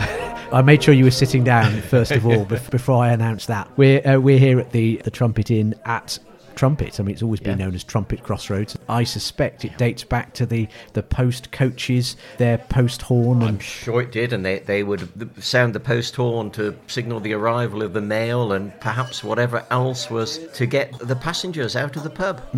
I 0.52 0.62
made 0.62 0.82
sure 0.82 0.92
you 0.94 1.04
were 1.04 1.10
sitting 1.12 1.44
down 1.44 1.80
first 1.82 2.10
of 2.10 2.26
all 2.26 2.44
bef- 2.44 2.68
before 2.70 3.04
I 3.04 3.12
announced 3.12 3.46
that. 3.46 3.68
We're 3.78 4.00
uh, 4.06 4.18
we're 4.18 4.38
here 4.40 4.58
at 4.58 4.72
the 4.72 4.96
the 5.04 5.10
Trumpet 5.12 5.50
Inn 5.52 5.74
at 5.84 6.18
Trumpet. 6.58 6.98
I 6.98 7.04
mean, 7.04 7.12
it's 7.12 7.22
always 7.22 7.38
been 7.38 7.56
Yeah. 7.56 7.66
known 7.66 7.74
as 7.76 7.84
Trumpet 7.84 8.24
Crossroads. 8.24 8.76
I 8.88 9.04
suspect 9.04 9.64
it 9.64 9.78
dates 9.78 10.02
back 10.02 10.34
to 10.34 10.44
the 10.44 10.66
the 10.92 11.04
post 11.04 11.52
coaches, 11.52 12.16
their 12.38 12.58
post 12.58 13.02
horn, 13.02 13.44
I'm 13.44 13.60
sure 13.60 14.02
it 14.02 14.10
did, 14.10 14.32
and 14.32 14.44
they, 14.44 14.58
they 14.58 14.82
would 14.82 15.08
sound 15.42 15.72
the 15.72 15.78
post 15.80 16.16
horn 16.16 16.50
to 16.52 16.76
signal 16.88 17.20
the 17.20 17.32
arrival 17.32 17.80
of 17.82 17.92
the 17.92 18.00
mail 18.00 18.52
and 18.52 18.72
perhaps 18.80 19.22
whatever 19.22 19.64
else 19.70 20.10
was 20.10 20.48
to 20.54 20.66
get 20.66 20.98
the 20.98 21.14
passengers 21.14 21.76
out 21.76 21.94
of 21.94 22.02
the 22.02 22.10
pub. 22.10 22.42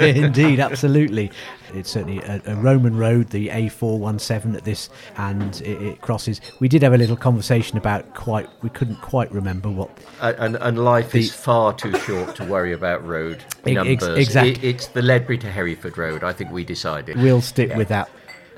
Indeed, 0.00 0.58
absolutely. 0.58 1.30
It's 1.74 1.90
certainly 1.90 2.18
a, 2.20 2.40
a 2.46 2.56
Roman 2.56 2.96
road, 2.96 3.28
the 3.28 3.48
A417 3.48 4.56
at 4.56 4.64
this, 4.64 4.88
and 5.18 5.60
it, 5.60 5.82
it 5.82 6.00
crosses. 6.00 6.40
We 6.60 6.68
did 6.68 6.82
have 6.82 6.94
a 6.94 6.98
little 6.98 7.16
conversation 7.16 7.76
about 7.78 8.14
quite, 8.14 8.48
we 8.62 8.70
couldn't 8.70 9.00
quite 9.02 9.30
remember 9.30 9.68
what. 9.68 9.90
Uh, 10.20 10.32
and, 10.38 10.56
and 10.56 10.82
life 10.82 11.14
is 11.14 11.32
far 11.32 11.74
too 11.74 11.96
short 12.00 12.34
to 12.36 12.44
worry 12.44 12.72
about 12.72 12.87
road 12.96 13.44
Ex- 13.66 13.74
numbers. 13.74 14.18
exact- 14.18 14.46
It- 14.58 14.64
it's 14.64 14.86
the 14.88 15.02
Ledbury 15.02 15.38
to 15.38 15.50
Hereford 15.50 15.96
Road, 15.98 16.24
I 16.24 16.32
think 16.32 16.50
we 16.50 16.64
decided. 16.64 17.16
We'll 17.20 17.40
stick 17.40 17.74
with 17.74 17.88
that. 17.88 18.10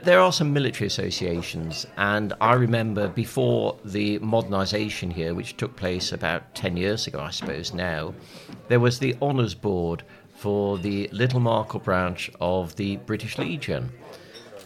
There 0.03 0.19
are 0.21 0.33
some 0.33 0.55
military 0.55 0.87
associations, 0.87 1.87
and 1.99 2.33
I 2.41 2.55
remember 2.55 3.09
before 3.09 3.77
the 3.85 4.19
modernisation 4.21 5.13
here, 5.13 5.35
which 5.35 5.59
took 5.59 5.77
place 5.77 6.11
about 6.11 6.55
10 6.55 6.79
years 6.79 7.07
ago, 7.07 7.21
I 7.21 7.31
suppose 7.31 7.75
now, 7.75 8.15
there 8.69 8.81
was 8.81 8.99
the 8.99 9.15
Honours 9.21 9.55
Board 9.55 10.03
for 10.35 10.79
the 10.79 11.09
Little 11.13 11.41
Marcle 11.41 11.81
branch 11.81 12.31
of 12.41 12.77
the 12.77 12.97
British 12.97 13.37
Legion. 13.37 13.91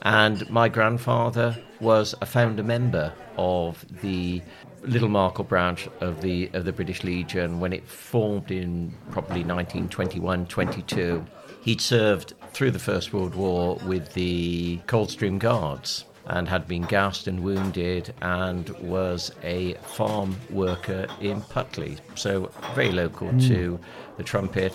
And 0.02 0.48
my 0.50 0.68
grandfather 0.68 1.56
was 1.80 2.14
a 2.20 2.26
founder 2.26 2.62
member 2.62 3.12
of 3.36 3.84
the 4.02 4.40
Little 4.86 5.08
Marcle 5.08 5.44
branch 5.44 5.88
of 6.00 6.20
the 6.20 6.50
of 6.52 6.64
the 6.64 6.72
British 6.72 7.04
Legion 7.04 7.60
when 7.60 7.72
it 7.72 7.86
formed 7.86 8.50
in 8.50 8.92
probably 9.10 9.44
1921 9.44 10.46
22. 10.46 11.24
He'd 11.62 11.80
served 11.80 12.34
through 12.52 12.72
the 12.72 12.78
First 12.78 13.12
World 13.12 13.34
War 13.34 13.76
with 13.86 14.12
the 14.14 14.78
Coldstream 14.86 15.38
Guards. 15.38 16.04
and 16.26 16.48
had 16.48 16.66
been 16.66 16.82
gassed 16.82 17.26
and 17.26 17.42
wounded 17.42 18.14
and 18.22 18.70
was 18.80 19.30
a 19.42 19.74
farm 19.74 20.34
worker 20.48 21.06
in 21.20 21.42
Putley. 21.42 21.98
So 22.14 22.50
very 22.74 22.92
local 22.92 23.28
hmm. 23.28 23.38
to 23.40 23.80
the 24.16 24.22
trumpet. 24.22 24.74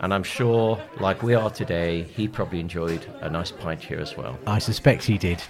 And 0.00 0.14
I'm 0.14 0.22
sure, 0.22 0.80
like 1.00 1.22
we 1.22 1.34
are 1.34 1.50
today, 1.50 2.02
he 2.02 2.28
probably 2.28 2.60
enjoyed 2.60 3.04
a 3.20 3.28
nice 3.28 3.50
pint 3.50 3.82
here 3.82 3.98
as 3.98 4.16
well. 4.16 4.38
I 4.46 4.58
suspect 4.58 5.04
he 5.04 5.18
did. 5.18 5.42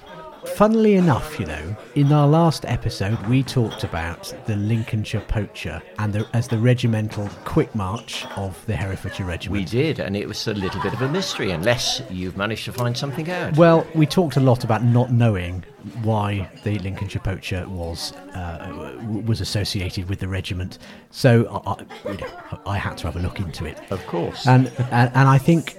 Funnily 0.57 0.95
enough, 0.95 1.39
you 1.39 1.47
know, 1.47 1.77
in 1.95 2.13
our 2.13 2.27
last 2.27 2.65
episode, 2.67 3.17
we 3.29 3.43
talked 3.45 3.85
about 3.85 4.35
the 4.47 4.57
Lincolnshire 4.57 5.21
Poacher 5.29 5.81
and 5.99 6.13
the, 6.13 6.27
as 6.33 6.49
the 6.49 6.59
regimental 6.59 7.29
quick 7.45 7.73
march 7.77 8.27
of 8.37 8.65
the 8.67 8.75
Herefordshire 8.75 9.25
Regiment. 9.27 9.61
We 9.61 9.65
did, 9.65 10.01
and 10.01 10.17
it 10.17 10.27
was 10.27 10.49
a 10.49 10.55
little 10.55 10.81
bit 10.83 10.93
of 10.95 11.03
a 11.03 11.09
mystery, 11.09 11.53
unless 11.53 12.03
you've 12.11 12.37
managed 12.37 12.65
to 12.65 12.73
find 12.73 12.97
something 12.97 13.31
out. 13.31 13.57
Well, 13.57 13.87
we 13.95 14.05
talked 14.05 14.37
a 14.37 14.41
lot 14.41 14.65
about 14.65 14.83
not 14.83 15.13
knowing 15.13 15.65
why 16.03 16.51
the 16.65 16.79
Lincolnshire 16.81 17.23
Poacher 17.23 17.65
was 17.69 18.13
uh, 18.35 18.97
was 19.25 19.41
associated 19.41 20.09
with 20.09 20.19
the 20.19 20.29
regiment. 20.29 20.79
So 21.11 21.47
I, 21.65 21.71
I- 21.73 22.11
you 22.13 22.19
know, 22.19 22.61
I 22.67 22.79
had 22.79 22.97
to 22.99 23.07
have 23.07 23.17
a 23.17 23.21
look 23.21 23.39
into 23.39 23.65
it, 23.65 23.79
of 23.93 24.05
course. 24.07 24.47
and 24.47 24.67
and, 24.91 25.11
and 25.15 25.29
I 25.29 25.39
think 25.39 25.77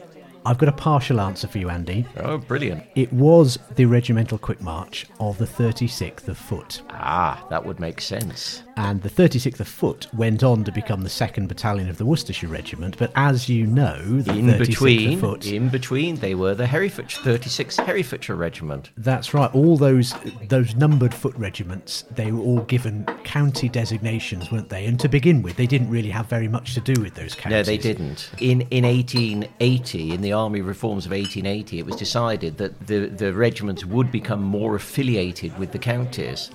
I've 0.49 0.57
got 0.57 0.67
a 0.67 0.71
partial 0.71 1.21
answer 1.21 1.47
for 1.47 1.59
you, 1.59 1.69
Andy. 1.69 2.07
oh, 2.17 2.39
brilliant. 2.39 2.83
It 2.95 3.13
was 3.13 3.59
the 3.75 3.85
regimental 3.85 4.39
quick 4.39 4.59
march 4.61 5.05
of 5.19 5.37
the 5.37 5.45
36th 5.45 6.27
of 6.27 6.39
Foot. 6.39 6.81
Ah, 6.89 7.45
that 7.51 7.63
would 7.63 7.79
make 7.79 8.01
sense. 8.01 8.63
And 8.79 9.01
the 9.01 9.09
36th 9.09 9.59
of 9.59 9.67
Foot 9.67 10.07
went 10.13 10.41
on 10.41 10.63
to 10.63 10.71
become 10.71 11.01
the 11.01 11.09
2nd 11.09 11.49
Battalion 11.49 11.89
of 11.89 11.97
the 11.97 12.05
Worcestershire 12.05 12.49
Regiment. 12.49 12.97
But 12.97 13.11
as 13.13 13.49
you 13.49 13.67
know, 13.67 14.01
the 14.21 14.31
In 14.31 14.45
36th 14.47 14.57
between, 14.59 15.13
of 15.15 15.19
Foot, 15.19 15.45
in 15.47 15.67
between, 15.67 16.15
they 16.15 16.33
were 16.33 16.55
the 16.55 16.65
Herefordshire 16.65 17.21
36th 17.21 17.85
Herefordshire 17.85 18.37
Regiment. 18.37 18.91
that's 18.95 19.33
right, 19.33 19.53
all 19.53 19.75
those 19.75 20.13
those 20.47 20.75
numbered 20.75 21.13
foot 21.13 21.35
regiments, 21.35 22.05
they 22.15 22.31
were 22.31 22.39
all 22.39 22.61
given 22.61 23.03
county 23.25 23.67
designations, 23.67 24.49
weren't 24.49 24.69
they? 24.69 24.85
And 24.85 24.97
to 25.01 25.09
begin 25.09 25.41
with, 25.41 25.57
they 25.57 25.67
didn't 25.67 25.89
really 25.89 26.09
have 26.11 26.27
very 26.27 26.47
much 26.47 26.73
to 26.75 26.79
do 26.79 27.01
with 27.01 27.15
those 27.15 27.35
counties. 27.35 27.67
No, 27.67 27.71
they 27.71 27.77
didn't. 27.77 28.31
In 28.39 28.61
in 28.71 28.85
1880, 28.85 30.13
in 30.13 30.21
the 30.21 30.31
army 30.31 30.61
reforms 30.61 31.05
of 31.05 31.11
1880, 31.11 31.79
it 31.79 31.85
was 31.85 31.97
decided 31.97 32.57
that 32.59 32.87
the 32.87 33.07
the 33.07 33.33
regiments 33.33 33.83
would 33.83 34.09
become 34.09 34.41
more 34.41 34.75
affiliated 34.75 35.57
with 35.59 35.73
the 35.73 35.79
counties. 35.79 36.49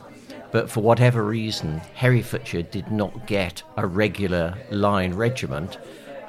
But 0.55 0.71
for 0.71 0.85
whatever 0.85 1.25
reason, 1.25 1.81
Herefordshire 1.95 2.63
did 2.63 2.89
not 2.93 3.27
get 3.27 3.65
a 3.77 3.89
regular 3.89 4.57
line 4.71 5.13
regiment, 5.13 5.79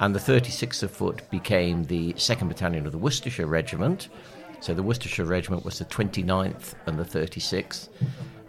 and 0.00 0.12
the 0.12 0.18
36th 0.18 0.82
of 0.82 0.90
Foot 0.90 1.30
became 1.30 1.84
the 1.84 2.12
2nd 2.14 2.48
Battalion 2.48 2.86
of 2.86 2.90
the 2.90 2.98
Worcestershire 2.98 3.46
Regiment. 3.46 4.08
So 4.58 4.74
the 4.74 4.82
Worcestershire 4.82 5.26
Regiment 5.26 5.64
was 5.64 5.78
the 5.78 5.84
29th 5.84 6.74
and 6.86 6.98
the 6.98 7.04
36th. 7.04 7.88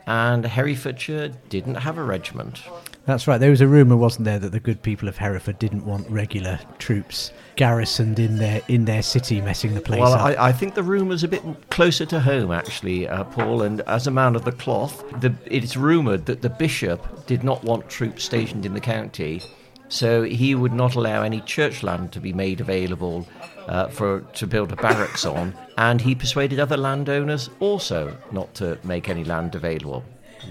And 0.08 0.44
Herefordshire 0.44 1.34
didn't 1.50 1.76
have 1.76 2.00
a 2.00 2.04
regiment. 2.04 2.64
That's 3.08 3.26
right. 3.26 3.38
There 3.38 3.52
was 3.52 3.62
a 3.62 3.68
rumour, 3.68 3.96
wasn't 3.96 4.26
there, 4.26 4.38
that 4.38 4.52
the 4.52 4.60
good 4.60 4.82
people 4.82 5.08
of 5.08 5.16
Hereford 5.16 5.58
didn't 5.60 5.86
want 5.86 6.10
regular 6.10 6.60
troops 6.78 7.32
garrisoned 7.56 8.20
in 8.20 8.38
their 8.38 8.62
in 8.68 8.84
their 8.84 9.02
city, 9.02 9.40
messing 9.40 9.74
the 9.76 9.82
place 9.82 10.02
Well, 10.02 10.14
up. 10.14 10.22
I, 10.22 10.50
I 10.50 10.52
think 10.52 10.76
the 10.76 10.84
rumour's 10.84 11.24
a 11.24 11.30
bit 11.30 11.42
closer 11.70 12.06
to 12.06 12.20
home, 12.20 12.52
actually, 12.52 13.08
uh, 13.08 13.24
Paul. 13.24 13.62
And 13.62 13.80
as 13.82 14.08
a 14.08 14.12
man 14.12 14.36
of 14.36 14.44
the 14.44 14.52
cloth, 14.52 15.06
the, 15.22 15.34
it's 15.46 15.78
rumoured 15.78 16.26
that 16.26 16.42
the 16.42 16.50
bishop 16.50 17.26
did 17.26 17.46
not 17.46 17.64
want 17.64 17.90
troops 17.90 18.26
stationed 18.26 18.66
in 18.66 18.74
the 18.74 18.82
county, 18.82 19.42
so 19.88 20.24
he 20.24 20.54
would 20.54 20.74
not 20.74 20.96
allow 20.96 21.24
any 21.24 21.40
church 21.40 21.84
land 21.84 22.12
to 22.12 22.20
be 22.20 22.34
made 22.34 22.60
available 22.60 23.26
uh, 23.68 23.88
for 23.88 24.20
to 24.34 24.46
build 24.46 24.74
a 24.74 24.76
barracks 24.76 25.26
on. 25.26 25.54
And 25.78 26.02
he 26.02 26.14
persuaded 26.14 26.60
other 26.60 26.76
landowners 26.76 27.50
also 27.62 28.18
not 28.34 28.54
to 28.56 28.78
make 28.84 29.08
any 29.08 29.24
land 29.24 29.56
available. 29.56 30.04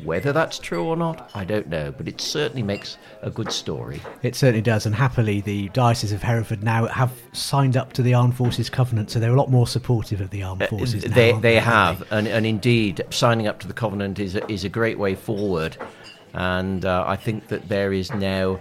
Whether 0.05 0.33
that's 0.33 0.59
true 0.59 0.85
or 0.85 0.97
not, 0.97 1.31
I 1.35 1.45
don't 1.45 1.69
know, 1.69 1.93
but 1.97 2.09
it 2.09 2.21
certainly 2.21 2.63
makes 2.63 2.99
a 3.23 3.31
good 3.31 3.51
story. 3.53 4.01
It 4.23 4.35
certainly 4.35 4.63
does, 4.63 4.87
and 4.87 4.95
happily, 4.95 5.41
the 5.41 5.69
Diocese 5.71 6.13
of 6.13 6.23
Hereford 6.23 6.63
now 6.63 6.87
have 6.87 7.13
signed 7.33 7.77
up 7.77 7.93
to 7.95 8.03
the 8.03 8.15
Armed 8.15 8.37
Forces 8.37 8.69
Covenant, 8.71 9.11
so 9.11 9.19
they're 9.19 9.33
a 9.35 9.37
lot 9.39 9.51
more 9.51 9.67
supportive 9.67 10.21
of 10.21 10.31
the 10.31 10.43
Armed 10.43 10.67
Forces. 10.69 11.05
now, 11.05 11.13
Uh, 11.13 11.15
they 11.15 11.31
aren't 11.31 11.43
they 11.43 11.59
have, 11.59 12.05
and, 12.11 12.27
and 12.29 12.47
indeed, 12.47 13.05
signing 13.11 13.47
up 13.47 13.59
to 13.61 13.69
the 13.69 13.75
covenant 13.75 14.19
is 14.19 14.35
a, 14.37 14.51
is 14.51 14.65
a 14.65 14.69
great 14.69 14.99
way 14.99 15.15
forward, 15.15 15.77
and 16.35 16.85
uh, 16.85 17.05
I 17.07 17.17
think 17.17 17.49
that 17.49 17.69
there 17.69 17.93
is 17.93 18.13
now 18.13 18.61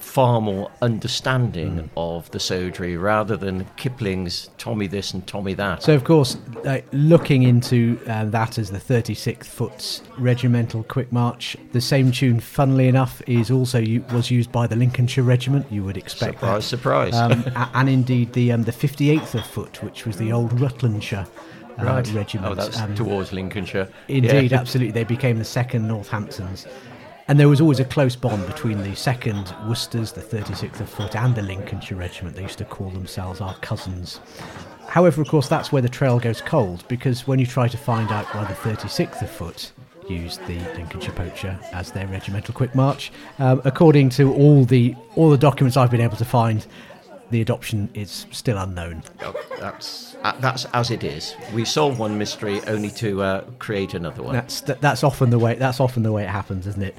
far 0.00 0.40
more 0.40 0.70
understanding 0.82 1.78
Hmm. 1.78 1.86
of 1.96 2.30
the 2.30 2.40
soldiery 2.40 2.96
rather 2.96 3.36
than 3.36 3.66
Kipling's 3.76 4.50
Tommy 4.58 4.86
this 4.86 5.12
and 5.14 5.26
Tommy 5.26 5.54
that. 5.54 5.82
So, 5.82 5.94
of 5.94 6.04
course, 6.04 6.36
uh, 6.64 6.78
looking 6.92 7.42
into 7.42 7.98
uh, 8.08 8.24
that 8.26 8.58
as 8.58 8.70
the 8.70 8.78
36th 8.78 9.44
Foot's 9.46 10.02
Regimental 10.18 10.82
Quick 10.84 11.12
March, 11.12 11.56
the 11.72 11.80
same 11.80 12.10
tune, 12.12 12.40
funnily 12.40 12.88
enough, 12.88 13.22
is 13.26 13.50
also 13.50 13.78
u- 13.78 14.04
was 14.12 14.30
used 14.30 14.50
by 14.50 14.66
the 14.66 14.76
Lincolnshire 14.76 15.22
Regiment. 15.24 15.66
You 15.70 15.84
would 15.84 15.96
expect 15.96 16.40
surprise, 16.40 16.64
surprise. 16.64 17.14
um, 17.14 17.44
and 17.74 17.88
indeed 17.88 18.32
the 18.32 18.52
um, 18.52 18.64
the 18.64 18.72
58th 18.72 19.34
of 19.34 19.46
Foot, 19.46 19.82
which 19.82 20.06
was 20.06 20.16
the 20.16 20.32
old 20.32 20.50
Rutlandshire 20.52 21.26
uh, 21.78 21.84
right. 21.84 22.12
Regiment. 22.12 22.50
Oh, 22.50 22.54
that's 22.54 22.78
Um, 22.80 22.94
towards 22.94 23.32
Lincolnshire. 23.32 23.88
Indeed, 24.08 24.50
Yeah. 24.52 24.60
absolutely. 24.60 24.92
They 24.92 25.04
became 25.04 25.38
the 25.38 25.44
second 25.44 25.86
Northamptons. 25.88 26.66
And 27.30 27.38
there 27.38 27.48
was 27.48 27.60
always 27.60 27.78
a 27.78 27.84
close 27.84 28.16
bond 28.16 28.44
between 28.44 28.78
the 28.78 28.88
2nd 28.88 29.68
Worcesters, 29.68 30.10
the 30.10 30.20
36th 30.20 30.80
of 30.80 30.90
Foot, 30.90 31.14
and 31.14 31.32
the 31.32 31.42
Lincolnshire 31.42 31.96
Regiment. 31.96 32.34
They 32.34 32.42
used 32.42 32.58
to 32.58 32.64
call 32.64 32.90
themselves 32.90 33.40
our 33.40 33.54
cousins. 33.58 34.18
However, 34.88 35.22
of 35.22 35.28
course, 35.28 35.46
that's 35.46 35.70
where 35.70 35.80
the 35.80 35.88
trail 35.88 36.18
goes 36.18 36.40
cold, 36.40 36.82
because 36.88 37.28
when 37.28 37.38
you 37.38 37.46
try 37.46 37.68
to 37.68 37.76
find 37.76 38.10
out 38.10 38.24
why 38.34 38.46
the 38.46 38.54
36th 38.54 39.22
of 39.22 39.30
Foot 39.30 39.70
used 40.08 40.44
the 40.48 40.58
Lincolnshire 40.74 41.14
Poacher 41.14 41.56
as 41.72 41.92
their 41.92 42.08
regimental 42.08 42.52
quick 42.52 42.74
march, 42.74 43.12
um, 43.38 43.62
according 43.64 44.08
to 44.08 44.34
all 44.34 44.64
the 44.64 44.96
all 45.14 45.30
the 45.30 45.38
documents 45.38 45.76
I've 45.76 45.92
been 45.92 46.00
able 46.00 46.16
to 46.16 46.24
find, 46.24 46.66
the 47.30 47.40
adoption 47.40 47.88
is 47.94 48.26
still 48.30 48.58
unknown. 48.58 49.02
Oh, 49.22 49.34
that's 49.58 50.16
uh, 50.22 50.32
that's 50.40 50.64
as 50.66 50.90
it 50.90 51.04
is. 51.04 51.34
We 51.54 51.64
solve 51.64 51.98
one 51.98 52.18
mystery 52.18 52.60
only 52.66 52.90
to 52.92 53.22
uh, 53.22 53.44
create 53.58 53.94
another 53.94 54.22
one. 54.22 54.34
That's 54.34 54.60
that, 54.62 54.80
that's 54.80 55.04
often 55.04 55.30
the 55.30 55.38
way. 55.38 55.54
That's 55.54 55.80
often 55.80 56.02
the 56.02 56.12
way 56.12 56.24
it 56.24 56.28
happens, 56.28 56.66
isn't 56.66 56.82
it? 56.82 56.94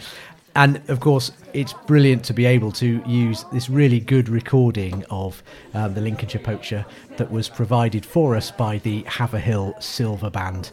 And 0.53 0.81
of 0.89 0.99
course, 0.99 1.31
it's 1.53 1.73
brilliant 1.87 2.25
to 2.25 2.33
be 2.33 2.45
able 2.45 2.73
to 2.73 3.01
use 3.07 3.45
this 3.53 3.69
really 3.69 4.01
good 4.01 4.27
recording 4.27 5.05
of 5.09 5.41
um, 5.73 5.93
the 5.93 6.01
Lincolnshire 6.01 6.41
Poacher 6.41 6.85
that 7.15 7.31
was 7.31 7.47
provided 7.47 8.05
for 8.05 8.35
us 8.35 8.51
by 8.51 8.79
the 8.79 9.03
Haverhill 9.03 9.75
Silver 9.79 10.29
Band, 10.29 10.71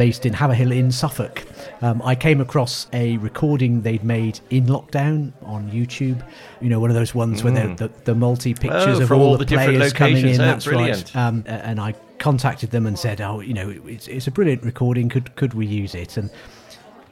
based 0.00 0.24
in 0.24 0.32
Haverhill 0.32 0.72
in 0.72 0.90
Suffolk. 0.90 1.44
Um, 1.82 2.00
I 2.02 2.14
came 2.14 2.40
across 2.40 2.86
a 2.94 3.18
recording 3.18 3.82
they'd 3.82 4.02
made 4.02 4.40
in 4.48 4.64
lockdown 4.64 5.32
on 5.42 5.70
YouTube. 5.70 6.24
You 6.62 6.70
know, 6.70 6.80
one 6.80 6.88
of 6.88 6.96
those 6.96 7.14
ones 7.14 7.44
where 7.44 7.52
they're 7.52 7.74
the, 7.74 7.90
the 8.04 8.14
multi 8.14 8.54
pictures 8.54 8.98
Oh, 8.98 9.02
of 9.02 9.12
all, 9.12 9.20
all 9.20 9.36
the, 9.36 9.44
the 9.44 9.56
players 9.56 9.92
coming 9.92 10.26
in. 10.26 10.40
Oh, 10.40 10.44
That's 10.46 10.64
brilliant. 10.64 11.14
right. 11.14 11.16
Um, 11.22 11.44
and 11.46 11.78
I 11.78 11.92
contacted 12.18 12.70
them 12.70 12.86
and 12.86 12.98
said, 12.98 13.20
"Oh, 13.20 13.40
you 13.40 13.52
know, 13.52 13.68
it's, 13.84 14.08
it's 14.08 14.26
a 14.26 14.30
brilliant 14.30 14.62
recording. 14.62 15.10
Could 15.10 15.36
could 15.36 15.52
we 15.52 15.66
use 15.66 15.94
it?" 15.94 16.16
And 16.16 16.30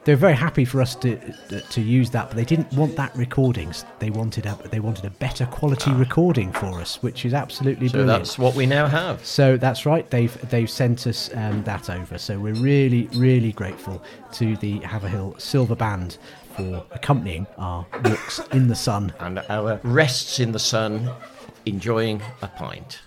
they're 0.09 0.17
very 0.17 0.35
happy 0.35 0.65
for 0.65 0.81
us 0.81 0.95
to 0.95 1.19
to 1.61 1.83
use 1.83 2.09
that, 2.13 2.29
but 2.29 2.37
they 2.37 2.45
didn't 2.47 2.73
want 2.73 2.97
that 2.97 3.15
recordings. 3.15 3.85
They 3.99 4.09
wanted 4.09 4.47
a 4.47 4.59
they 4.71 4.81
wanted 4.81 5.05
a 5.05 5.11
better 5.11 5.45
quality 5.45 5.93
recording 5.93 6.51
for 6.51 6.81
us, 6.81 7.03
which 7.03 7.27
is 7.27 7.35
absolutely 7.35 7.89
so 7.89 7.99
brilliant. 7.99 8.21
that's 8.21 8.39
what 8.39 8.55
we 8.55 8.65
now 8.65 8.87
have. 8.87 9.23
So 9.23 9.59
that's 9.59 9.85
right. 9.85 10.09
They've 10.09 10.35
they've 10.49 10.71
sent 10.71 11.07
us 11.07 11.29
um, 11.35 11.63
that 11.65 11.91
over. 11.91 12.17
So 12.17 12.39
we're 12.39 12.55
really 12.55 13.11
really 13.17 13.53
grateful 13.53 14.03
to 14.33 14.57
the 14.57 14.79
Haverhill 14.79 15.35
Silver 15.37 15.77
Band 15.77 16.17
for 16.57 16.87
accompanying 16.93 17.47
our 17.59 17.85
walks 18.03 18.41
in 18.53 18.69
the 18.69 18.77
sun. 18.77 19.13
And 19.21 19.41
our 19.51 19.79
rests 19.83 20.41
in 20.41 20.53
the 20.53 20.59
sun, 20.59 21.11
enjoying 21.67 22.23
a 22.41 22.49
pint. 22.49 23.01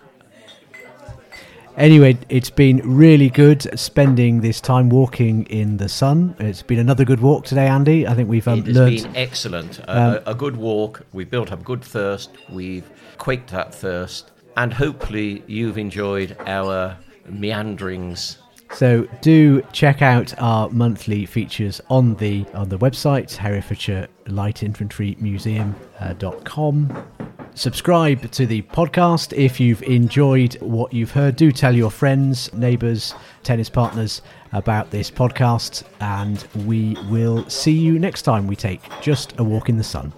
Anyway, 1.77 2.17
it's 2.29 2.49
been 2.49 2.81
really 2.83 3.29
good 3.29 3.79
spending 3.79 4.41
this 4.41 4.59
time 4.59 4.89
walking 4.89 5.43
in 5.45 5.77
the 5.77 5.87
sun. 5.87 6.35
It's 6.39 6.61
been 6.61 6.79
another 6.79 7.05
good 7.05 7.21
walk 7.21 7.45
today, 7.45 7.67
Andy. 7.67 8.05
I 8.05 8.13
think 8.13 8.29
we've 8.29 8.47
um, 8.47 8.63
learned. 8.63 9.03
been 9.03 9.15
excellent. 9.15 9.79
A, 9.79 10.27
a, 10.27 10.31
a 10.31 10.35
good 10.35 10.57
walk. 10.57 11.05
We've 11.13 11.29
built 11.29 11.51
up 11.51 11.63
good 11.63 11.83
thirst. 11.83 12.31
We've 12.49 12.89
quaked 13.17 13.51
that 13.51 13.73
thirst. 13.73 14.31
And 14.57 14.73
hopefully 14.73 15.43
you've 15.47 15.77
enjoyed 15.77 16.35
our 16.45 16.97
meanderings. 17.25 18.37
So 18.73 19.07
do 19.21 19.61
check 19.73 20.01
out 20.01 20.33
our 20.39 20.69
monthly 20.69 21.25
features 21.25 21.81
on 21.89 22.15
the 22.15 22.45
on 22.53 22.69
the 22.69 22.77
website 22.77 23.35
Herefordshire 23.35 24.07
Light 24.27 24.63
Infantry 24.63 25.17
Museum.com. 25.19 26.91
Uh, 26.91 27.25
Subscribe 27.53 28.31
to 28.31 28.45
the 28.45 28.61
podcast 28.61 29.33
if 29.37 29.59
you've 29.59 29.83
enjoyed 29.83 30.53
what 30.61 30.93
you've 30.93 31.11
heard. 31.11 31.35
Do 31.35 31.51
tell 31.51 31.75
your 31.75 31.91
friends, 31.91 32.51
neighbours, 32.53 33.13
tennis 33.43 33.69
partners 33.69 34.21
about 34.53 34.89
this 34.89 35.11
podcast, 35.11 35.83
and 35.99 36.47
we 36.65 36.95
will 37.09 37.47
see 37.49 37.73
you 37.73 37.99
next 37.99 38.21
time 38.21 38.47
we 38.47 38.55
take 38.55 38.81
just 39.01 39.37
a 39.37 39.43
walk 39.43 39.67
in 39.67 39.77
the 39.77 39.83
sun. 39.83 40.13